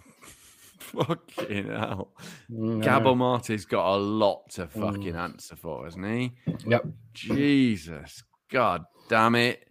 Fucking 0.78 1.66
hell. 1.68 2.14
Mm, 2.50 2.82
Gabor 2.82 3.14
Maté's 3.14 3.66
got 3.66 3.94
a 3.94 3.98
lot 3.98 4.48
to 4.52 4.66
fucking 4.66 5.12
Mm. 5.12 5.18
answer 5.18 5.54
for, 5.56 5.84
hasn't 5.84 6.06
he? 6.06 6.32
Yep. 6.66 6.84
Jesus, 7.12 8.22
God 8.50 8.84
damn 9.08 9.34
it! 9.34 9.68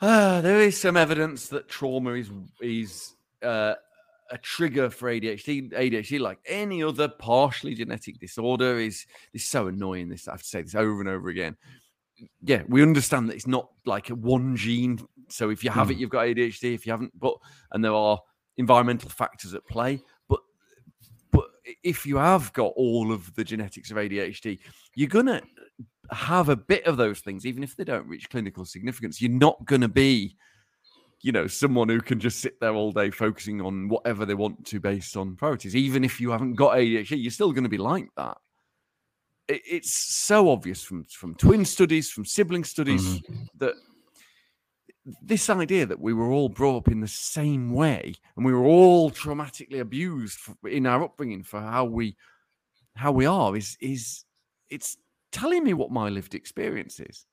Ah, 0.00 0.40
there 0.42 0.60
is 0.60 0.78
some 0.78 0.96
evidence 0.96 1.48
that 1.48 1.68
trauma 1.68 2.12
is 2.12 2.30
is 2.60 3.14
uh, 3.42 3.74
a 4.30 4.38
trigger 4.38 4.90
for 4.90 5.10
ADHD. 5.10 5.72
ADHD, 5.72 6.20
like 6.20 6.38
any 6.46 6.82
other 6.82 7.08
partially 7.08 7.74
genetic 7.74 8.18
disorder, 8.18 8.78
is 8.78 9.06
is 9.32 9.44
so 9.44 9.68
annoying. 9.68 10.08
This 10.08 10.28
I 10.28 10.32
have 10.32 10.42
to 10.42 10.48
say 10.48 10.62
this 10.62 10.74
over 10.74 11.00
and 11.00 11.08
over 11.08 11.28
again. 11.28 11.56
Yeah, 12.42 12.62
we 12.68 12.82
understand 12.82 13.28
that 13.28 13.34
it's 13.34 13.46
not 13.46 13.68
like 13.86 14.10
a 14.10 14.14
one 14.14 14.56
gene. 14.56 15.00
So 15.28 15.50
if 15.50 15.64
you 15.64 15.70
have 15.70 15.90
it, 15.90 15.94
hmm. 15.94 16.00
you've 16.00 16.10
got 16.10 16.26
ADHD. 16.26 16.74
If 16.74 16.86
you 16.86 16.92
haven't, 16.92 17.18
but 17.18 17.36
and 17.72 17.84
there 17.84 17.94
are 17.94 18.20
environmental 18.56 19.10
factors 19.10 19.54
at 19.54 19.66
play. 19.66 20.00
But 20.28 20.40
but 21.30 21.46
if 21.82 22.06
you 22.06 22.16
have 22.16 22.52
got 22.52 22.72
all 22.76 23.12
of 23.12 23.34
the 23.34 23.44
genetics 23.44 23.90
of 23.90 23.96
ADHD, 23.96 24.58
you're 24.94 25.08
gonna 25.08 25.42
have 26.10 26.48
a 26.48 26.56
bit 26.56 26.84
of 26.86 26.96
those 26.96 27.20
things, 27.20 27.46
even 27.46 27.62
if 27.62 27.76
they 27.76 27.84
don't 27.84 28.06
reach 28.06 28.30
clinical 28.30 28.64
significance, 28.64 29.20
you're 29.20 29.30
not 29.30 29.64
going 29.64 29.80
to 29.80 29.88
be, 29.88 30.36
you 31.24 31.32
know, 31.32 31.46
someone 31.46 31.88
who 31.88 32.02
can 32.02 32.20
just 32.20 32.40
sit 32.40 32.60
there 32.60 32.74
all 32.74 32.92
day 32.92 33.10
focusing 33.10 33.62
on 33.62 33.88
whatever 33.88 34.26
they 34.26 34.34
want 34.34 34.66
to 34.66 34.78
based 34.78 35.16
on 35.16 35.34
priorities. 35.36 35.74
Even 35.74 36.04
if 36.04 36.20
you 36.20 36.30
haven't 36.30 36.52
got 36.52 36.76
ADHD, 36.76 37.22
you're 37.22 37.30
still 37.30 37.50
going 37.50 37.64
to 37.64 37.70
be 37.70 37.78
like 37.78 38.08
that. 38.18 38.36
It, 39.48 39.62
it's 39.64 39.90
so 39.90 40.50
obvious 40.50 40.82
from 40.82 41.04
from 41.04 41.34
twin 41.34 41.64
studies, 41.64 42.10
from 42.10 42.26
sibling 42.26 42.62
studies 42.62 43.22
that 43.56 43.72
this 45.22 45.48
idea 45.48 45.86
that 45.86 45.98
we 45.98 46.12
were 46.12 46.30
all 46.30 46.50
brought 46.50 46.76
up 46.76 46.88
in 46.88 47.00
the 47.00 47.08
same 47.08 47.72
way 47.72 48.12
and 48.36 48.44
we 48.44 48.52
were 48.52 48.64
all 48.64 49.10
traumatically 49.10 49.80
abused 49.80 50.38
in 50.68 50.86
our 50.86 51.04
upbringing 51.04 51.42
for 51.42 51.58
how 51.58 51.86
we 51.86 52.16
how 52.96 53.12
we 53.12 53.26
are 53.26 53.56
is 53.56 53.76
is 53.80 54.24
it's 54.70 54.96
telling 55.30 55.62
me 55.64 55.74
what 55.74 55.90
my 55.90 56.08
lived 56.08 56.34
experience 56.34 57.00
is 57.00 57.26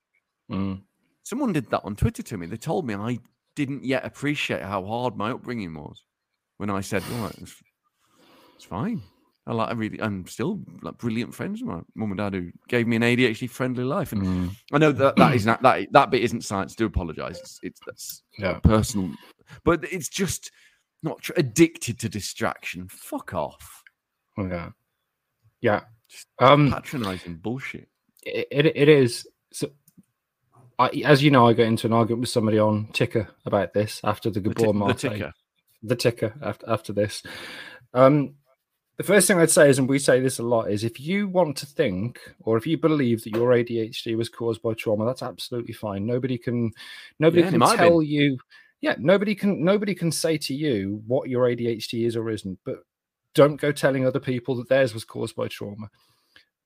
Mm. 0.49 0.82
someone 1.23 1.54
did 1.54 1.69
that 1.69 1.86
on 1.86 1.95
twitter 1.95 2.21
to 2.23 2.38
me 2.38 2.45
they 2.45 2.58
told 2.58 2.86
me 2.86 2.93
i 2.93 3.17
didn't 3.55 3.83
yet 3.83 4.05
appreciate 4.05 4.61
how 4.61 4.83
hard 4.85 5.15
my 5.15 5.31
upbringing 5.31 5.73
was 5.73 6.03
when 6.57 6.69
i 6.69 6.81
said 6.81 7.03
well 7.11 7.31
it's, 7.39 7.55
it's 8.55 8.65
fine 8.65 9.01
i 9.47 9.53
like 9.53 9.69
i 9.69 9.73
really 9.73 10.01
i'm 10.01 10.25
still 10.27 10.59
like 10.81 10.97
brilliant 10.97 11.33
friends 11.33 11.61
with 11.61 11.69
my 11.75 11.81
mum 11.95 12.11
and 12.11 12.17
dad 12.17 12.33
who 12.33 12.51
gave 12.67 12.87
me 12.87 12.95
an 12.95 13.01
adhd 13.01 13.49
friendly 13.49 13.83
life 13.83 14.11
and 14.13 14.21
Mm. 14.21 14.55
I 14.71 14.77
know 14.77 14.91
that 14.91 15.15
that 15.17 15.35
is 15.35 15.45
not 15.45 15.61
that 15.63 15.87
that 15.91 16.11
bit 16.11 16.23
isn't 16.23 16.43
science. 16.45 16.75
Do 16.75 16.85
apologise. 16.85 17.39
It's, 17.39 17.59
it's 17.63 17.79
that's 17.85 18.23
Yeah. 18.37 18.59
personal, 18.59 19.11
but 19.65 19.83
it's 19.91 20.07
just 20.09 20.51
not 21.03 21.19
tr- 21.21 21.33
addicted 21.35 21.99
to 21.99 22.09
distraction. 22.09 22.87
Fuck 22.87 23.33
off. 23.33 23.83
Yeah. 24.37 24.69
Yeah. 25.59 25.81
Um, 26.39 26.71
Patronising 26.71 27.37
bullshit. 27.37 27.87
it, 28.23 28.47
it, 28.51 28.65
it 28.77 28.89
is. 28.89 29.27
So, 29.51 29.69
I, 30.81 30.87
as 31.05 31.21
you 31.23 31.31
know, 31.31 31.47
I 31.47 31.53
got 31.53 31.63
into 31.67 31.87
an 31.87 31.93
argument 31.93 32.21
with 32.21 32.29
somebody 32.29 32.59
on 32.59 32.87
Ticker 32.93 33.27
about 33.45 33.73
this 33.73 34.01
after 34.03 34.29
the 34.29 34.39
The, 34.39 34.49
Gabor 34.49 34.73
ti- 34.73 34.79
the 34.87 34.93
ticker. 34.93 35.33
the 35.83 35.95
ticker 35.95 36.33
after 36.41 36.69
after 36.69 36.93
this. 36.93 37.23
Um, 37.93 38.35
the 38.97 39.03
first 39.03 39.27
thing 39.27 39.37
I'd 39.39 39.49
say 39.49 39.69
is, 39.69 39.79
and 39.79 39.89
we 39.89 39.97
say 39.99 40.19
this 40.19 40.39
a 40.39 40.43
lot, 40.43 40.69
is 40.69 40.83
if 40.83 40.99
you 40.99 41.27
want 41.27 41.57
to 41.57 41.65
think 41.65 42.19
or 42.41 42.57
if 42.57 42.67
you 42.67 42.77
believe 42.77 43.23
that 43.23 43.31
your 43.35 43.49
ADHD 43.49 44.15
was 44.15 44.29
caused 44.29 44.61
by 44.61 44.73
trauma, 44.73 45.05
that's 45.05 45.23
absolutely 45.23 45.73
fine. 45.73 46.05
Nobody 46.05 46.37
can 46.37 46.71
nobody 47.19 47.41
Yeah, 47.41 47.49
can 47.49 47.59
tell 47.77 48.01
you. 48.03 48.37
Yeah, 48.81 48.95
nobody 48.99 49.35
can 49.35 49.63
nobody 49.63 49.95
can 49.95 50.11
say 50.11 50.37
to 50.37 50.53
you 50.53 51.01
what 51.07 51.29
your 51.29 51.45
ADHD 51.45 52.05
is 52.05 52.15
or 52.15 52.29
isn't, 52.29 52.59
but 52.65 52.83
don't 53.33 53.59
go 53.61 53.71
telling 53.71 54.05
other 54.05 54.19
people 54.19 54.55
that 54.55 54.69
theirs 54.69 54.93
was 54.93 55.03
caused 55.05 55.35
by 55.35 55.47
trauma 55.47 55.89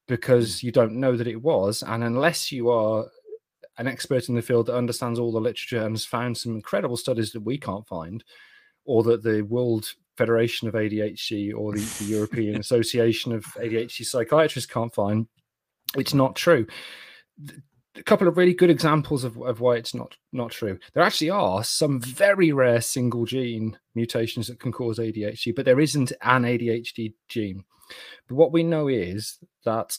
because 0.07 0.63
you 0.63 0.71
don't 0.71 0.99
know 0.99 1.15
that 1.15 1.27
it 1.27 1.41
was. 1.41 1.83
And 1.83 2.03
unless 2.03 2.51
you 2.51 2.69
are 2.69 3.05
an 3.77 3.87
expert 3.87 4.29
in 4.29 4.35
the 4.35 4.41
field 4.41 4.67
that 4.67 4.75
understands 4.75 5.19
all 5.19 5.31
the 5.31 5.39
literature 5.39 5.83
and 5.83 5.95
has 5.95 6.05
found 6.05 6.37
some 6.37 6.55
incredible 6.55 6.97
studies 6.97 7.31
that 7.31 7.41
we 7.41 7.57
can't 7.57 7.87
find, 7.87 8.23
or 8.85 9.03
that 9.03 9.23
the 9.23 9.41
World 9.41 9.93
Federation 10.15 10.67
of 10.67 10.75
ADHD 10.75 11.53
or 11.55 11.73
the, 11.73 11.81
the 11.99 12.05
European 12.05 12.55
Association 12.59 13.31
of 13.33 13.43
ADHD 13.55 14.05
Psychiatrists 14.05 14.71
can't 14.71 14.93
find, 14.93 15.27
it's 15.97 16.13
not 16.13 16.35
true. 16.35 16.65
A 17.97 18.03
couple 18.03 18.27
of 18.27 18.37
really 18.37 18.53
good 18.53 18.69
examples 18.69 19.23
of, 19.23 19.37
of 19.41 19.61
why 19.61 19.75
it's 19.75 19.93
not 19.93 20.15
not 20.33 20.51
true. 20.51 20.77
There 20.93 21.03
actually 21.03 21.29
are 21.29 21.63
some 21.63 22.01
very 22.01 22.51
rare 22.51 22.81
single 22.81 23.25
gene 23.25 23.77
mutations 23.93 24.47
that 24.47 24.59
can 24.59 24.71
cause 24.71 24.99
ADHD, 24.99 25.55
but 25.55 25.65
there 25.65 25.79
isn't 25.79 26.11
an 26.21 26.43
ADHD 26.43 27.13
gene. 27.29 27.63
But 28.27 28.35
what 28.35 28.51
we 28.51 28.63
know 28.63 28.87
is 28.87 29.37
that 29.63 29.97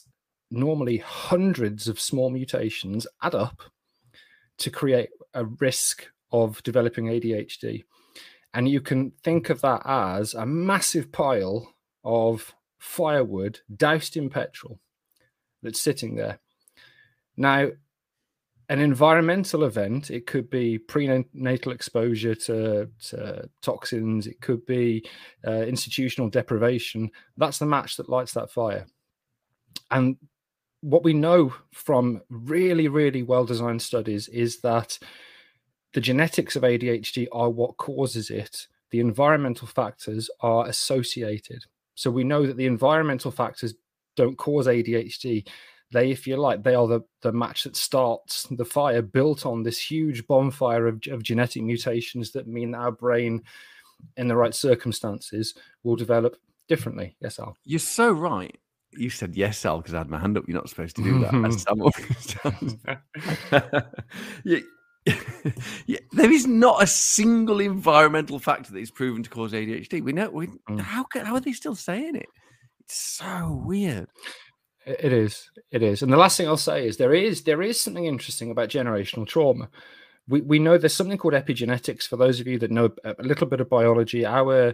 normally 0.49 0.97
hundreds 0.97 1.87
of 1.87 1.99
small 1.99 2.29
mutations 2.29 3.05
add 3.21 3.35
up 3.35 3.61
to 4.57 4.69
create 4.69 5.09
a 5.33 5.45
risk 5.45 6.07
of 6.31 6.61
developing 6.63 7.05
ADHD. 7.05 7.83
And 8.53 8.67
you 8.67 8.81
can 8.81 9.11
think 9.23 9.49
of 9.49 9.61
that 9.61 9.81
as 9.85 10.33
a 10.33 10.45
massive 10.45 11.11
pile 11.11 11.73
of 12.03 12.53
firewood 12.79 13.59
doused 13.75 14.17
in 14.17 14.29
petrol 14.29 14.79
that's 15.61 15.81
sitting 15.81 16.15
there. 16.15 16.39
Now, 17.35 17.69
an 18.69 18.79
environmental 18.79 19.63
event, 19.63 20.11
it 20.11 20.25
could 20.25 20.49
be 20.49 20.77
prenatal 20.77 21.71
exposure 21.71 22.35
to, 22.35 22.89
to 23.09 23.49
toxins, 23.61 24.27
it 24.27 24.41
could 24.41 24.65
be 24.65 25.07
uh, 25.45 25.61
institutional 25.61 26.29
deprivation. 26.29 27.09
That's 27.37 27.59
the 27.59 27.65
match 27.65 27.95
that 27.97 28.09
lights 28.09 28.33
that 28.33 28.51
fire. 28.51 28.85
And 29.89 30.17
what 30.81 31.03
we 31.03 31.13
know 31.13 31.53
from 31.71 32.21
really, 32.29 32.87
really 32.87 33.23
well 33.23 33.45
designed 33.45 33.81
studies 33.81 34.27
is 34.27 34.59
that 34.61 34.97
the 35.93 36.01
genetics 36.01 36.55
of 36.55 36.63
ADHD 36.63 37.27
are 37.31 37.49
what 37.49 37.77
causes 37.77 38.29
it. 38.29 38.67
The 38.91 38.99
environmental 38.99 39.67
factors 39.67 40.29
are 40.41 40.67
associated. 40.67 41.65
So 41.95 42.11
we 42.11 42.23
know 42.23 42.45
that 42.45 42.57
the 42.57 42.67
environmental 42.67 43.31
factors 43.31 43.73
don't 44.15 44.37
cause 44.37 44.67
ADHD. 44.67 45.47
They, 45.91 46.11
if 46.11 46.27
you 46.27 46.37
like, 46.37 46.63
they 46.63 46.75
are 46.75 46.87
the, 46.87 47.01
the 47.21 47.31
match 47.31 47.63
that 47.63 47.75
starts 47.75 48.43
the 48.51 48.65
fire 48.65 49.01
built 49.01 49.45
on 49.45 49.63
this 49.63 49.79
huge 49.79 50.27
bonfire 50.27 50.87
of, 50.87 51.01
of 51.09 51.23
genetic 51.23 51.63
mutations 51.63 52.31
that 52.33 52.47
mean 52.47 52.71
that 52.71 52.79
our 52.79 52.91
brain, 52.91 53.41
in 54.17 54.27
the 54.27 54.35
right 54.35 54.53
circumstances, 54.53 55.55
will 55.83 55.95
develop 55.95 56.37
differently. 56.67 57.15
Yes, 57.21 57.39
Al. 57.39 57.57
You're 57.63 57.79
so 57.79 58.11
right. 58.11 58.55
You 58.91 59.09
said 59.09 59.35
yes, 59.35 59.65
Al, 59.65 59.77
because 59.77 59.93
I 59.93 59.99
had 59.99 60.09
my 60.09 60.19
hand 60.19 60.37
up. 60.37 60.45
You're 60.47 60.57
not 60.57 60.69
supposed 60.69 60.95
to 60.95 61.03
do 61.03 61.19
that. 61.19 61.33
yeah. 64.43 64.59
yeah, 65.85 65.99
there 66.11 66.31
is 66.31 66.45
not 66.45 66.83
a 66.83 66.87
single 66.87 67.59
environmental 67.59 68.39
factor 68.39 68.71
that 68.73 68.79
is 68.79 68.91
proven 68.91 69.23
to 69.23 69.29
cause 69.29 69.53
ADHD. 69.53 70.03
We 70.03 70.13
know. 70.13 70.29
We, 70.29 70.47
Mm. 70.69 70.79
How 70.79 71.03
can, 71.03 71.25
how 71.25 71.35
are 71.35 71.39
they 71.39 71.53
still 71.53 71.75
saying 71.75 72.15
it? 72.15 72.27
It's 72.81 72.95
so 72.95 73.61
weird. 73.65 74.07
It 74.85 75.11
is. 75.11 75.49
It 75.71 75.83
is. 75.83 76.01
And 76.01 76.11
the 76.11 76.17
last 76.17 76.37
thing 76.37 76.47
I'll 76.47 76.57
say 76.57 76.87
is 76.87 76.97
there 76.97 77.13
is 77.13 77.43
there 77.43 77.61
is 77.61 77.79
something 77.79 78.05
interesting 78.05 78.51
about 78.51 78.69
generational 78.69 79.27
trauma. 79.27 79.69
We 80.29 80.41
we 80.41 80.59
know 80.59 80.77
there's 80.77 80.93
something 80.95 81.17
called 81.17 81.33
epigenetics. 81.33 82.03
For 82.03 82.15
those 82.15 82.39
of 82.39 82.47
you 82.47 82.57
that 82.59 82.71
know 82.71 82.89
a 83.03 83.23
little 83.23 83.47
bit 83.47 83.59
of 83.59 83.69
biology, 83.69 84.25
our 84.25 84.73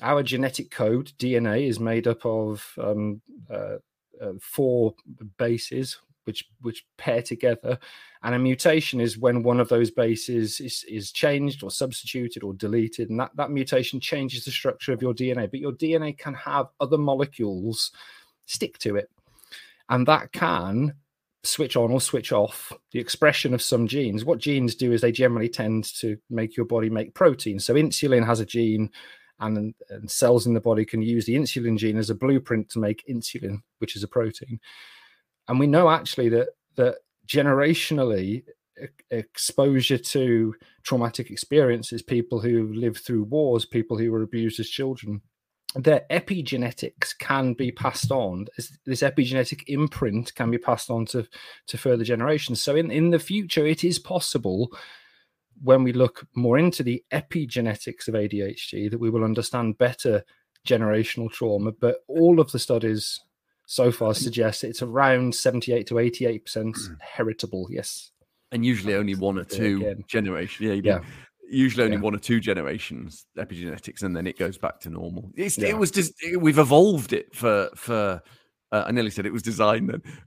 our 0.00 0.22
genetic 0.22 0.70
code 0.70 1.12
DNA 1.18 1.68
is 1.68 1.78
made 1.78 2.06
up 2.06 2.24
of 2.24 2.66
um, 2.78 3.20
uh, 3.50 3.76
uh, 4.20 4.32
four 4.40 4.94
bases 5.36 5.98
which 6.24 6.44
which 6.60 6.86
pair 6.98 7.20
together, 7.20 7.76
and 8.22 8.34
a 8.36 8.38
mutation 8.38 9.00
is 9.00 9.18
when 9.18 9.42
one 9.42 9.58
of 9.58 9.68
those 9.68 9.90
bases 9.90 10.60
is 10.60 10.84
is 10.88 11.10
changed 11.10 11.64
or 11.64 11.70
substituted 11.70 12.44
or 12.44 12.54
deleted, 12.54 13.10
and 13.10 13.18
that 13.18 13.32
that 13.36 13.50
mutation 13.50 13.98
changes 13.98 14.44
the 14.44 14.52
structure 14.52 14.92
of 14.92 15.02
your 15.02 15.12
DNA. 15.12 15.50
But 15.50 15.58
your 15.58 15.72
DNA 15.72 16.16
can 16.16 16.34
have 16.34 16.68
other 16.78 16.96
molecules 16.96 17.90
stick 18.46 18.78
to 18.78 18.96
it 18.96 19.10
and 19.92 20.06
that 20.06 20.32
can 20.32 20.94
switch 21.44 21.76
on 21.76 21.90
or 21.90 22.00
switch 22.00 22.32
off 22.32 22.72
the 22.92 22.98
expression 22.98 23.52
of 23.52 23.60
some 23.60 23.86
genes. 23.86 24.24
What 24.24 24.38
genes 24.38 24.74
do 24.74 24.92
is 24.92 25.00
they 25.00 25.12
generally 25.12 25.48
tend 25.48 25.84
to 25.96 26.16
make 26.30 26.56
your 26.56 26.66
body 26.66 26.88
make 26.88 27.14
protein. 27.14 27.58
So 27.58 27.74
insulin 27.74 28.24
has 28.24 28.40
a 28.40 28.46
gene, 28.46 28.90
and, 29.40 29.74
and 29.90 30.10
cells 30.10 30.46
in 30.46 30.54
the 30.54 30.60
body 30.60 30.84
can 30.84 31.02
use 31.02 31.26
the 31.26 31.34
insulin 31.34 31.76
gene 31.76 31.98
as 31.98 32.10
a 32.10 32.14
blueprint 32.14 32.68
to 32.70 32.78
make 32.78 33.06
insulin, 33.08 33.62
which 33.78 33.96
is 33.96 34.02
a 34.02 34.08
protein. 34.08 34.60
And 35.48 35.58
we 35.58 35.66
know 35.66 35.90
actually 35.90 36.28
that 36.30 36.48
that 36.76 36.96
generationally 37.26 38.44
exposure 39.10 39.98
to 39.98 40.54
traumatic 40.82 41.30
experiences, 41.30 42.02
people 42.02 42.40
who 42.40 42.72
lived 42.72 42.98
through 42.98 43.24
wars, 43.24 43.66
people 43.66 43.98
who 43.98 44.10
were 44.10 44.22
abused 44.22 44.58
as 44.60 44.68
children, 44.68 45.20
their 45.74 46.04
epigenetics 46.10 47.16
can 47.18 47.54
be 47.54 47.72
passed 47.72 48.10
on. 48.10 48.46
This 48.56 48.76
this 48.84 49.02
epigenetic 49.02 49.64
imprint 49.66 50.34
can 50.34 50.50
be 50.50 50.58
passed 50.58 50.90
on 50.90 51.06
to, 51.06 51.26
to 51.68 51.78
further 51.78 52.04
generations. 52.04 52.62
So 52.62 52.76
in, 52.76 52.90
in 52.90 53.10
the 53.10 53.18
future, 53.18 53.66
it 53.66 53.84
is 53.84 53.98
possible 53.98 54.70
when 55.62 55.82
we 55.84 55.92
look 55.92 56.26
more 56.34 56.58
into 56.58 56.82
the 56.82 57.02
epigenetics 57.12 58.08
of 58.08 58.14
ADHD 58.14 58.90
that 58.90 58.98
we 58.98 59.10
will 59.10 59.24
understand 59.24 59.78
better 59.78 60.24
generational 60.66 61.30
trauma. 61.30 61.72
But 61.72 61.98
all 62.08 62.40
of 62.40 62.50
the 62.52 62.58
studies 62.58 63.20
so 63.66 63.90
far 63.92 64.14
suggest 64.14 64.64
it's 64.64 64.82
around 64.82 65.34
78 65.34 65.86
to 65.86 65.94
88% 65.94 66.76
heritable. 67.00 67.68
Yes. 67.70 68.10
And 68.50 68.66
usually 68.66 68.94
only 68.94 69.14
one 69.14 69.38
or 69.38 69.44
two 69.44 69.94
generations. 70.08 70.60
Yeah, 70.60 70.74
Yeah. 70.98 71.00
usually 71.48 71.84
only 71.84 71.96
Yeah. 71.96 72.02
one 72.02 72.14
or 72.14 72.18
two 72.18 72.40
generations 72.40 73.26
epigenetics, 73.38 74.02
and 74.02 74.14
then 74.16 74.26
it 74.26 74.38
goes 74.38 74.58
back 74.58 74.80
to 74.80 74.90
normal. 74.90 75.30
It's, 75.36 75.56
Yeah. 75.58 75.68
It 75.68 75.78
was 75.78 75.90
just 75.90 76.12
we've 76.38 76.58
evolved 76.58 77.12
it 77.12 77.34
for 77.34 77.70
for. 77.76 78.22
Uh, 78.70 78.84
I 78.86 78.90
nearly 78.90 79.10
said 79.10 79.26
it 79.26 79.32
was 79.32 79.42
designed 79.42 79.90
then. 79.90 80.02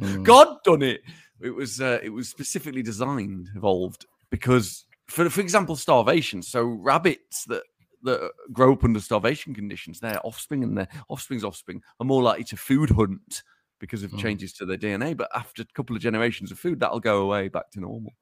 Mm. 0.00 0.24
God 0.24 0.56
done 0.64 0.82
it. 0.82 1.00
It 1.40 1.50
was 1.54 1.80
uh, 1.80 2.00
it 2.02 2.10
was 2.10 2.28
specifically 2.28 2.82
designed, 2.82 3.48
evolved 3.56 4.06
because 4.34 4.84
for 5.06 5.30
for 5.30 5.40
example, 5.40 5.76
starvation. 5.76 6.42
So 6.42 6.64
rabbits 6.64 7.44
that 7.44 7.62
that 8.02 8.32
grow 8.52 8.72
up 8.72 8.82
under 8.82 9.00
starvation 9.00 9.54
conditions, 9.54 10.00
their 10.00 10.18
offspring 10.26 10.64
and 10.64 10.76
their 10.76 10.88
offspring's 11.08 11.44
offspring 11.44 11.80
are 12.00 12.04
more 12.06 12.20
likely 12.22 12.42
to 12.44 12.56
food 12.56 12.90
hunt 12.90 13.42
because 13.78 14.02
of 14.02 14.10
Mm. 14.10 14.18
changes 14.18 14.52
to 14.54 14.66
their 14.66 14.76
DNA. 14.76 15.16
But 15.16 15.30
after 15.34 15.62
a 15.62 15.66
couple 15.74 15.94
of 15.94 16.02
generations 16.02 16.50
of 16.50 16.58
food, 16.58 16.80
that'll 16.80 16.98
go 17.00 17.22
away 17.22 17.48
back 17.48 17.70
to 17.72 17.80
normal. 17.80 18.12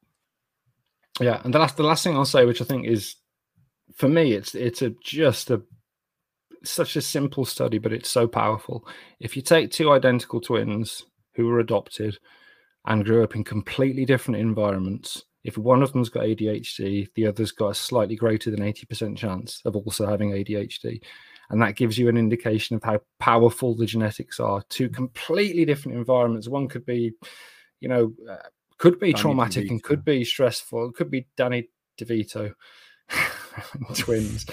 Yeah, 1.19 1.41
and 1.45 1.55
the 1.55 1.59
last 1.59 1.77
the 1.79 1.83
last 1.83 2.05
thing 2.05 2.15
I'll 2.15 2.27
say, 2.27 2.45
which 2.45 2.61
I 2.61 2.65
think 2.67 2.87
is 2.87 3.17
for 3.95 4.09
me, 4.09 4.33
it's 4.33 4.55
it's 4.55 4.83
a 4.83 4.91
just 5.03 5.51
a 5.51 5.63
such 6.63 6.97
a 6.97 7.01
simple 7.03 7.47
study, 7.47 7.79
but 7.79 7.93
it's 7.93 8.11
so 8.11 8.29
powerful. 8.29 8.87
If 9.19 9.35
you 9.35 9.43
take 9.43 9.71
two 9.71 9.91
identical 9.93 10.41
twins 10.43 11.07
who 11.35 11.47
were 11.47 11.61
adopted 11.61 12.19
and 12.85 13.05
grew 13.05 13.25
up 13.25 13.35
in 13.35 13.45
completely 13.45 14.05
different 14.05 14.41
environments, 14.41 15.25
if 15.45 15.59
one 15.59 15.83
of 15.83 15.93
them's 15.93 16.09
got 16.09 16.25
ADHD, 16.25 17.09
the 17.15 17.27
other's 17.27 17.53
got 17.53 17.71
a 17.71 17.75
slightly 17.75 18.17
greater 18.17 18.51
than 18.51 18.61
80% 18.61 19.17
chance 19.17 19.61
of 19.65 19.77
also 19.77 20.07
having 20.07 20.31
ADHD. 20.31 21.03
And 21.51 21.61
that 21.61 21.77
gives 21.77 21.99
you 21.99 22.09
an 22.09 22.17
indication 22.17 22.77
of 22.77 22.83
how 22.83 23.01
powerful 23.19 23.75
the 23.75 23.87
genetics 23.87 24.41
are. 24.41 24.63
Two 24.69 24.89
completely 24.89 25.65
different 25.65 25.99
environments. 25.99 26.49
One 26.49 26.69
could 26.69 26.87
be, 26.87 27.13
you 27.81 27.89
know, 27.89 28.13
uh, 28.31 28.37
could 28.79 28.99
be 28.99 29.13
Danny 29.13 29.21
traumatic 29.21 29.71
and 29.71 29.83
could 29.83 30.05
be 30.05 30.25
stressful. 30.25 30.89
It 30.89 30.95
could 30.95 31.11
be 31.11 31.27
Danny 31.37 31.69
DeVito 32.01 32.55
twins. 33.95 34.47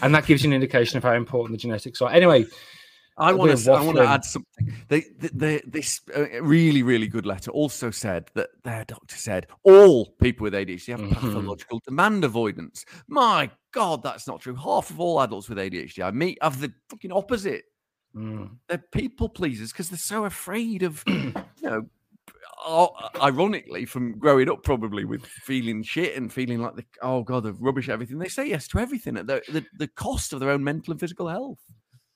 And 0.00 0.14
that 0.14 0.26
gives 0.26 0.42
you 0.42 0.50
an 0.50 0.54
indication 0.54 0.96
of 0.96 1.04
how 1.04 1.12
important 1.12 1.52
the 1.52 1.62
genetics 1.62 2.00
are. 2.00 2.10
Anyway, 2.10 2.46
I 3.18 3.32
want 3.32 3.50
to. 3.58 3.72
I 3.72 3.82
want 3.82 3.96
to 3.98 4.02
add 4.08 4.24
something. 4.24 4.74
They, 4.88 5.04
they, 5.18 5.28
they, 5.34 5.62
this 5.66 6.00
uh, 6.16 6.40
really, 6.42 6.82
really 6.82 7.06
good 7.06 7.26
letter 7.26 7.50
also 7.50 7.90
said 7.90 8.30
that 8.34 8.48
their 8.64 8.84
doctor 8.84 9.16
said 9.16 9.48
all 9.64 10.12
people 10.20 10.44
with 10.44 10.54
ADHD 10.54 10.92
have 10.92 11.00
Mhm. 11.00 11.12
pathological 11.12 11.80
demand 11.86 12.24
avoidance. 12.24 12.84
My 13.08 13.50
God, 13.72 14.02
that's 14.02 14.26
not 14.26 14.40
true. 14.40 14.54
Half 14.54 14.90
of 14.90 14.98
all 15.00 15.20
adults 15.20 15.48
with 15.48 15.58
ADHD 15.58 16.02
I 16.02 16.10
meet 16.10 16.38
have 16.42 16.60
the 16.60 16.72
fucking 16.88 17.12
opposite. 17.12 17.64
mm, 18.14 18.50
They're 18.68 18.84
people 18.92 19.28
pleasers 19.28 19.72
because 19.72 19.90
they're 19.90 19.98
so 19.98 20.24
afraid 20.24 20.82
of, 20.82 21.04
you 21.06 21.32
know. 21.62 21.86
Ironically, 23.20 23.84
from 23.86 24.18
growing 24.18 24.48
up, 24.48 24.62
probably 24.62 25.04
with 25.04 25.24
feeling 25.26 25.82
shit 25.82 26.16
and 26.16 26.32
feeling 26.32 26.60
like 26.62 26.76
the 26.76 26.84
oh 27.02 27.22
god, 27.24 27.42
the 27.42 27.52
rubbish 27.54 27.88
everything, 27.88 28.18
they 28.18 28.28
say 28.28 28.48
yes 28.48 28.68
to 28.68 28.78
everything 28.78 29.16
at 29.16 29.26
the, 29.26 29.42
the, 29.48 29.64
the 29.78 29.88
cost 29.88 30.32
of 30.32 30.38
their 30.40 30.50
own 30.50 30.62
mental 30.62 30.92
and 30.92 31.00
physical 31.00 31.26
health. 31.28 31.58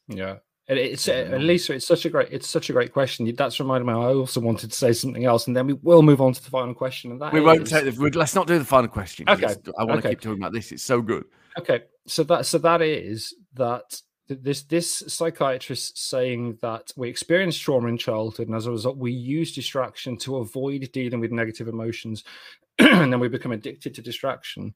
yeah. 0.08 0.36
And 0.68 0.78
it's 0.78 1.08
uh. 1.08 1.36
Lisa. 1.38 1.74
It's 1.74 1.86
such 1.86 2.04
a 2.06 2.10
great. 2.10 2.28
It's 2.32 2.48
such 2.48 2.70
a 2.70 2.72
great 2.72 2.92
question. 2.92 3.32
That's 3.36 3.60
reminded 3.60 3.86
me. 3.86 3.92
I 3.92 4.14
also 4.14 4.40
wanted 4.40 4.70
to 4.70 4.76
say 4.76 4.92
something 4.92 5.24
else, 5.24 5.46
and 5.46 5.56
then 5.56 5.66
we 5.68 5.74
will 5.74 6.02
move 6.02 6.20
on 6.20 6.32
to 6.32 6.42
the 6.42 6.50
final 6.50 6.74
question. 6.74 7.12
And 7.12 7.20
that 7.22 7.32
We 7.32 7.40
won't 7.40 7.66
take 7.66 7.84
the. 7.84 8.10
Let's 8.14 8.34
not 8.34 8.48
do 8.48 8.58
the 8.58 8.64
final 8.64 8.88
question. 8.88 9.28
Okay, 9.28 9.54
I 9.78 9.84
want 9.84 10.02
to 10.02 10.08
keep 10.08 10.20
talking 10.20 10.42
about 10.42 10.52
this. 10.52 10.72
It's 10.72 10.82
so 10.82 11.00
good. 11.00 11.24
Okay, 11.58 11.84
so 12.06 12.24
that 12.24 12.46
so 12.46 12.58
that 12.58 12.82
is 12.82 13.34
that 13.54 14.00
this 14.28 14.62
this 14.62 15.04
psychiatrist 15.06 15.98
saying 15.98 16.58
that 16.62 16.92
we 16.96 17.08
experience 17.08 17.56
trauma 17.56 17.86
in 17.86 17.96
childhood, 17.96 18.48
and 18.48 18.56
as 18.56 18.66
a 18.66 18.72
result, 18.72 18.96
we 18.96 19.12
use 19.12 19.54
distraction 19.54 20.16
to 20.18 20.38
avoid 20.38 20.90
dealing 20.92 21.20
with 21.20 21.30
negative 21.30 21.68
emotions, 21.68 22.24
and 22.78 23.12
then 23.12 23.20
we 23.20 23.28
become 23.28 23.52
addicted 23.52 23.94
to 23.94 24.02
distraction. 24.02 24.74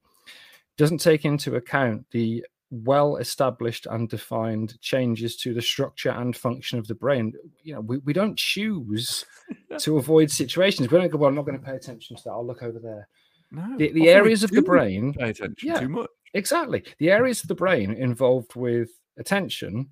Doesn't 0.77 0.99
take 0.99 1.25
into 1.25 1.57
account 1.57 2.07
the 2.13 2.45
well 2.71 3.17
established 3.17 3.87
and 3.91 4.09
defined 4.09 4.81
changes 4.81 5.37
to 5.37 5.53
the 5.53 5.63
structure 5.63 6.11
and 6.11 6.37
function 6.37 6.79
of 6.79 6.87
the 6.87 6.95
brain. 6.95 7.33
You 7.63 7.75
know, 7.75 7.81
we, 7.81 7.99
we 7.99 8.13
don't 8.13 8.39
choose 8.39 9.25
to 9.79 9.99
avoid 9.99 10.31
situations. 10.31 10.91
We 10.91 10.99
don't 10.99 11.11
go, 11.11 11.19
well, 11.19 11.29
I'm 11.29 11.35
not 11.35 11.47
going 11.47 11.59
to 11.59 11.65
pay 11.65 11.75
attention 11.75 12.17
to 12.17 12.23
that. 12.25 12.31
I'll 12.31 12.47
look 12.47 12.63
over 12.63 12.79
there. 12.79 13.09
No, 13.51 13.77
The, 13.77 13.91
the 13.93 14.09
areas 14.09 14.45
of 14.45 14.51
the 14.53 14.63
brain 14.63 15.13
Pay 15.15 15.31
attention 15.31 15.69
Yeah. 15.69 15.81
too 15.81 15.89
much. 15.89 16.11
Exactly. 16.35 16.85
The 16.99 17.11
areas 17.11 17.43
of 17.43 17.49
the 17.49 17.57
brain 17.57 17.93
involved 17.93 18.55
with 18.55 18.91
attention, 19.19 19.91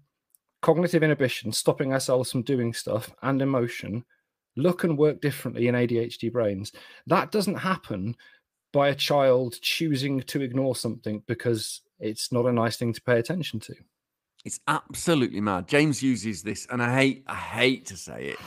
cognitive 0.62 1.02
inhibition, 1.02 1.50
stopping 1.50 1.92
ourselves 1.92 2.30
from 2.30 2.42
doing 2.42 2.72
stuff, 2.72 3.10
and 3.22 3.42
emotion 3.42 4.04
look 4.56 4.84
and 4.84 4.96
work 4.96 5.20
differently 5.20 5.66
in 5.66 5.74
ADHD 5.74 6.32
brains. 6.32 6.72
That 7.08 7.32
doesn't 7.32 7.56
happen 7.56 8.16
by 8.72 8.88
a 8.88 8.94
child 8.94 9.56
choosing 9.60 10.20
to 10.22 10.42
ignore 10.42 10.76
something 10.76 11.22
because 11.26 11.80
it's 12.00 12.30
not 12.32 12.46
a 12.46 12.52
nice 12.52 12.76
thing 12.76 12.92
to 12.92 13.02
pay 13.02 13.18
attention 13.18 13.60
to. 13.60 13.74
It's 14.44 14.60
absolutely 14.68 15.40
mad. 15.40 15.66
James 15.68 16.02
uses 16.02 16.42
this, 16.42 16.66
and 16.70 16.82
I 16.82 16.94
hate, 16.94 17.24
I 17.26 17.34
hate 17.34 17.86
to 17.86 17.96
say 17.96 18.26
it, 18.26 18.38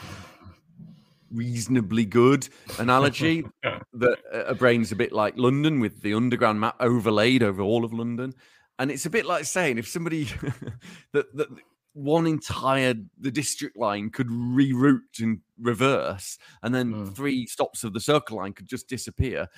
reasonably 1.30 2.04
good 2.04 2.48
analogy 2.78 3.44
that 3.94 4.18
a 4.32 4.54
brain's 4.54 4.92
a 4.92 4.96
bit 4.96 5.12
like 5.12 5.34
London 5.36 5.80
with 5.80 6.02
the 6.02 6.14
underground 6.14 6.60
map 6.60 6.76
overlaid 6.80 7.42
over 7.42 7.62
all 7.62 7.84
of 7.84 7.92
London, 7.92 8.34
and 8.78 8.90
it's 8.90 9.06
a 9.06 9.10
bit 9.10 9.26
like 9.26 9.44
saying 9.44 9.78
if 9.78 9.88
somebody 9.88 10.24
that 11.12 11.34
that 11.36 11.48
one 11.94 12.26
entire 12.26 12.94
the 13.20 13.30
district 13.30 13.76
line 13.76 14.08
could 14.08 14.28
reroute 14.28 15.20
and 15.20 15.40
reverse, 15.60 16.38
and 16.62 16.74
then 16.74 16.92
Mm. 16.92 17.14
three 17.14 17.46
stops 17.46 17.84
of 17.84 17.92
the 17.92 18.00
circle 18.00 18.38
line 18.38 18.54
could 18.54 18.66
just 18.66 18.88
disappear, 18.88 19.48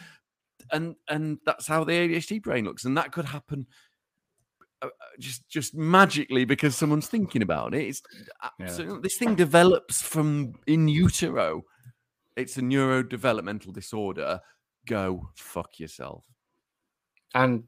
and 0.72 0.96
and 1.08 1.38
that's 1.46 1.66
how 1.66 1.84
the 1.84 1.92
ADHD 1.92 2.42
brain 2.42 2.64
looks, 2.64 2.84
and 2.84 2.96
that 2.96 3.12
could 3.12 3.24
happen. 3.26 3.66
uh, 4.82 4.86
uh, 4.86 4.88
Just, 5.18 5.48
just 5.48 5.74
magically 5.74 6.44
because 6.44 6.76
someone's 6.76 7.08
thinking 7.08 7.42
about 7.42 7.74
it. 7.74 7.86
It's 7.86 8.02
Yeah. 8.58 8.98
this 9.02 9.16
thing 9.16 9.34
develops 9.34 10.02
from 10.02 10.54
in 10.66 10.88
utero. 10.88 11.62
It's 12.36 12.56
a 12.58 12.60
neurodevelopmental 12.62 13.72
disorder. 13.72 14.40
Go 14.86 15.30
fuck 15.36 15.78
yourself. 15.78 16.24
And 17.34 17.64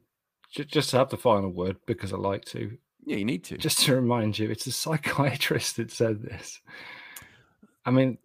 ju- 0.53 0.65
just 0.65 0.89
to 0.91 0.97
have 0.97 1.09
the 1.09 1.17
final 1.17 1.49
word, 1.51 1.77
because 1.87 2.13
I 2.13 2.17
like 2.17 2.45
to, 2.45 2.77
Yeah, 3.05 3.17
you 3.17 3.25
need 3.25 3.43
to. 3.45 3.57
just 3.57 3.79
to 3.85 3.95
remind 3.95 4.37
you, 4.37 4.49
it's 4.51 4.67
a 4.67 4.71
psychiatrist 4.71 5.77
that 5.77 5.91
said 5.91 6.21
this. 6.21 6.59
I 7.85 7.91
mean, 7.91 8.17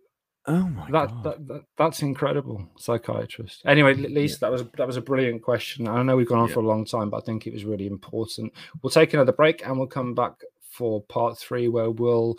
oh 0.47 0.69
my 0.69 0.85
that, 0.91 1.09
god. 1.11 1.25
that, 1.25 1.49
that 1.49 1.63
that's 1.77 2.03
incredible 2.03 2.69
psychiatrist. 2.77 3.63
Anyway 3.65 3.93
at 3.93 3.99
least 4.11 4.41
that 4.41 4.51
was 4.51 4.65
that 4.77 4.87
was 4.87 4.97
a 4.97 5.01
brilliant 5.03 5.43
question. 5.43 5.87
I 5.89 6.03
know 6.03 6.17
we've 6.17 6.29
gone 6.29 6.41
on 6.41 6.49
Yeah. 6.49 6.55
for 6.55 6.61
a 6.61 6.67
long 6.67 6.85
time 6.85 7.11
but 7.11 7.19
i 7.19 7.21
think 7.25 7.47
it 7.47 7.53
was 7.53 7.65
really 7.65 7.87
important. 7.87 8.53
We'll 8.83 8.91
take 8.91 9.15
another 9.15 9.33
break 9.33 9.65
and 9.67 9.79
we'll 9.79 9.87
come 9.87 10.15
back 10.15 10.33
for 10.71 11.03
part 11.03 11.39
three 11.39 11.69
where 11.69 11.91
we'll 11.91 12.29
well, 12.29 12.37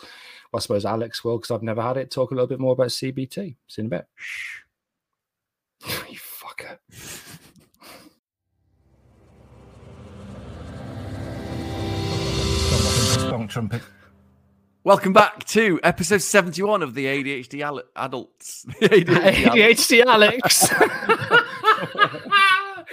i 0.54 0.58
suppose 0.58 0.84
alex 0.84 1.22
will 1.22 1.38
because 1.38 1.52
i've 1.52 1.62
never 1.62 1.80
had 1.80 1.96
it 1.96 2.10
talk 2.10 2.32
a 2.32 2.34
little 2.34 2.48
bit 2.48 2.58
more 2.58 2.72
about 2.72 2.88
cbt 2.88 3.54
see 3.68 3.80
you 3.80 3.82
in 3.82 3.86
a 3.86 3.90
bit. 3.90 4.06
You 6.10 6.18
fucker. 6.18 6.78
Trumpet 13.48 13.82
Welcome 14.84 15.14
back 15.14 15.44
to 15.44 15.80
episode 15.82 16.20
71 16.20 16.82
of 16.82 16.92
the 16.92 17.06
ADHD 17.06 17.62
al- 17.62 17.82
adults. 17.96 18.66
The 18.80 18.88
ADHD. 18.90 20.04
ADHD 20.04 20.04
Alex. 20.04 20.68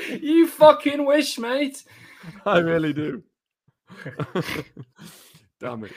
you 0.23 0.47
fucking 0.47 1.05
wish, 1.05 1.37
mate. 1.37 1.83
I 2.45 2.59
really 2.59 2.93
do. 2.93 3.23
Damn 5.59 5.83
it. 5.83 5.91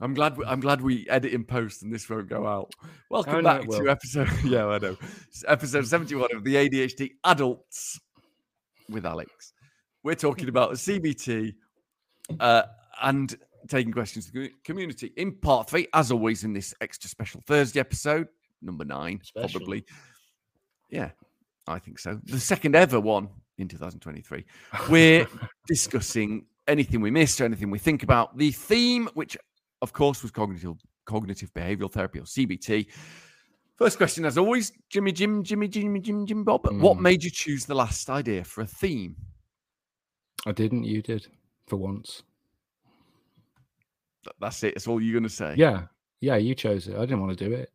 I'm 0.00 0.14
glad. 0.14 0.36
We, 0.36 0.44
I'm 0.46 0.58
glad 0.58 0.80
we 0.80 1.08
edit 1.08 1.32
in 1.32 1.44
post 1.44 1.84
and 1.84 1.94
this 1.94 2.10
won't 2.10 2.28
go 2.28 2.44
out. 2.48 2.74
Welcome 3.08 3.36
Oh, 3.36 3.42
back 3.42 3.62
it 3.62 3.70
to 3.70 3.88
episode. 3.88 4.28
Yeah, 4.42 4.66
I 4.66 4.78
know. 4.78 4.96
It's 5.28 5.44
episode 5.46 5.86
71 5.86 6.34
of 6.34 6.42
the 6.42 6.56
ADHD 6.56 7.12
adults 7.22 8.00
with 8.88 9.06
Alex. 9.06 9.52
We're 10.02 10.16
talking 10.16 10.48
about 10.48 10.70
the 10.70 10.76
CBT 10.76 11.54
uh, 12.40 12.62
and 13.00 13.36
taking 13.70 13.92
questions 13.92 14.26
to 14.26 14.32
the 14.32 14.52
community 14.64 15.12
in 15.16 15.32
part 15.32 15.70
three, 15.70 15.86
as 15.94 16.10
always, 16.10 16.44
in 16.44 16.52
this 16.52 16.74
extra 16.80 17.08
special 17.08 17.40
Thursday 17.46 17.80
episode, 17.80 18.28
number 18.60 18.84
nine, 18.84 19.20
Special. 19.22 19.60
probably. 19.60 19.84
Yeah, 20.90 21.10
I 21.66 21.78
think 21.78 21.98
so. 21.98 22.20
The 22.24 22.40
second 22.40 22.74
ever 22.74 23.00
one 23.00 23.28
in 23.58 23.68
2023. 23.68 24.44
We're 24.88 25.26
discussing 25.66 26.46
anything 26.66 27.00
we 27.00 27.10
missed 27.10 27.40
or 27.40 27.44
anything 27.44 27.70
we 27.70 27.78
think 27.78 28.02
about. 28.02 28.36
The 28.36 28.50
theme, 28.50 29.08
which 29.14 29.36
of 29.82 29.92
course 29.92 30.22
was 30.22 30.30
cognitive 30.30 30.76
cognitive 31.06 31.52
behavioral 31.54 31.90
therapy 31.90 32.18
or 32.18 32.22
CBT. 32.24 32.86
First 33.76 33.96
question, 33.96 34.24
as 34.26 34.36
always, 34.36 34.72
Jimmy 34.90 35.10
Jim, 35.12 35.42
Jimmy 35.42 35.66
Jimmy 35.68 36.00
Jim 36.00 36.26
Jim 36.26 36.44
Bob. 36.44 36.66
What 36.80 36.98
Mm. 36.98 37.00
made 37.00 37.24
you 37.24 37.30
choose 37.30 37.64
the 37.66 37.74
last 37.74 38.10
idea 38.10 38.44
for 38.44 38.60
a 38.60 38.66
theme? 38.66 39.16
I 40.46 40.52
didn't. 40.52 40.84
You 40.84 41.02
did 41.02 41.26
for 41.66 41.76
once. 41.76 42.22
Th- 44.24 44.36
That's 44.40 44.62
it. 44.64 44.74
That's 44.74 44.86
all 44.88 45.00
you're 45.00 45.12
going 45.18 45.28
to 45.28 45.34
say. 45.34 45.54
Yeah, 45.56 45.82
yeah. 46.20 46.36
You 46.36 46.54
chose 46.54 46.88
it. 46.88 46.96
I 46.96 47.00
didn't 47.00 47.20
want 47.20 47.36
to 47.38 47.48
do 47.48 47.54
it. 47.54 47.70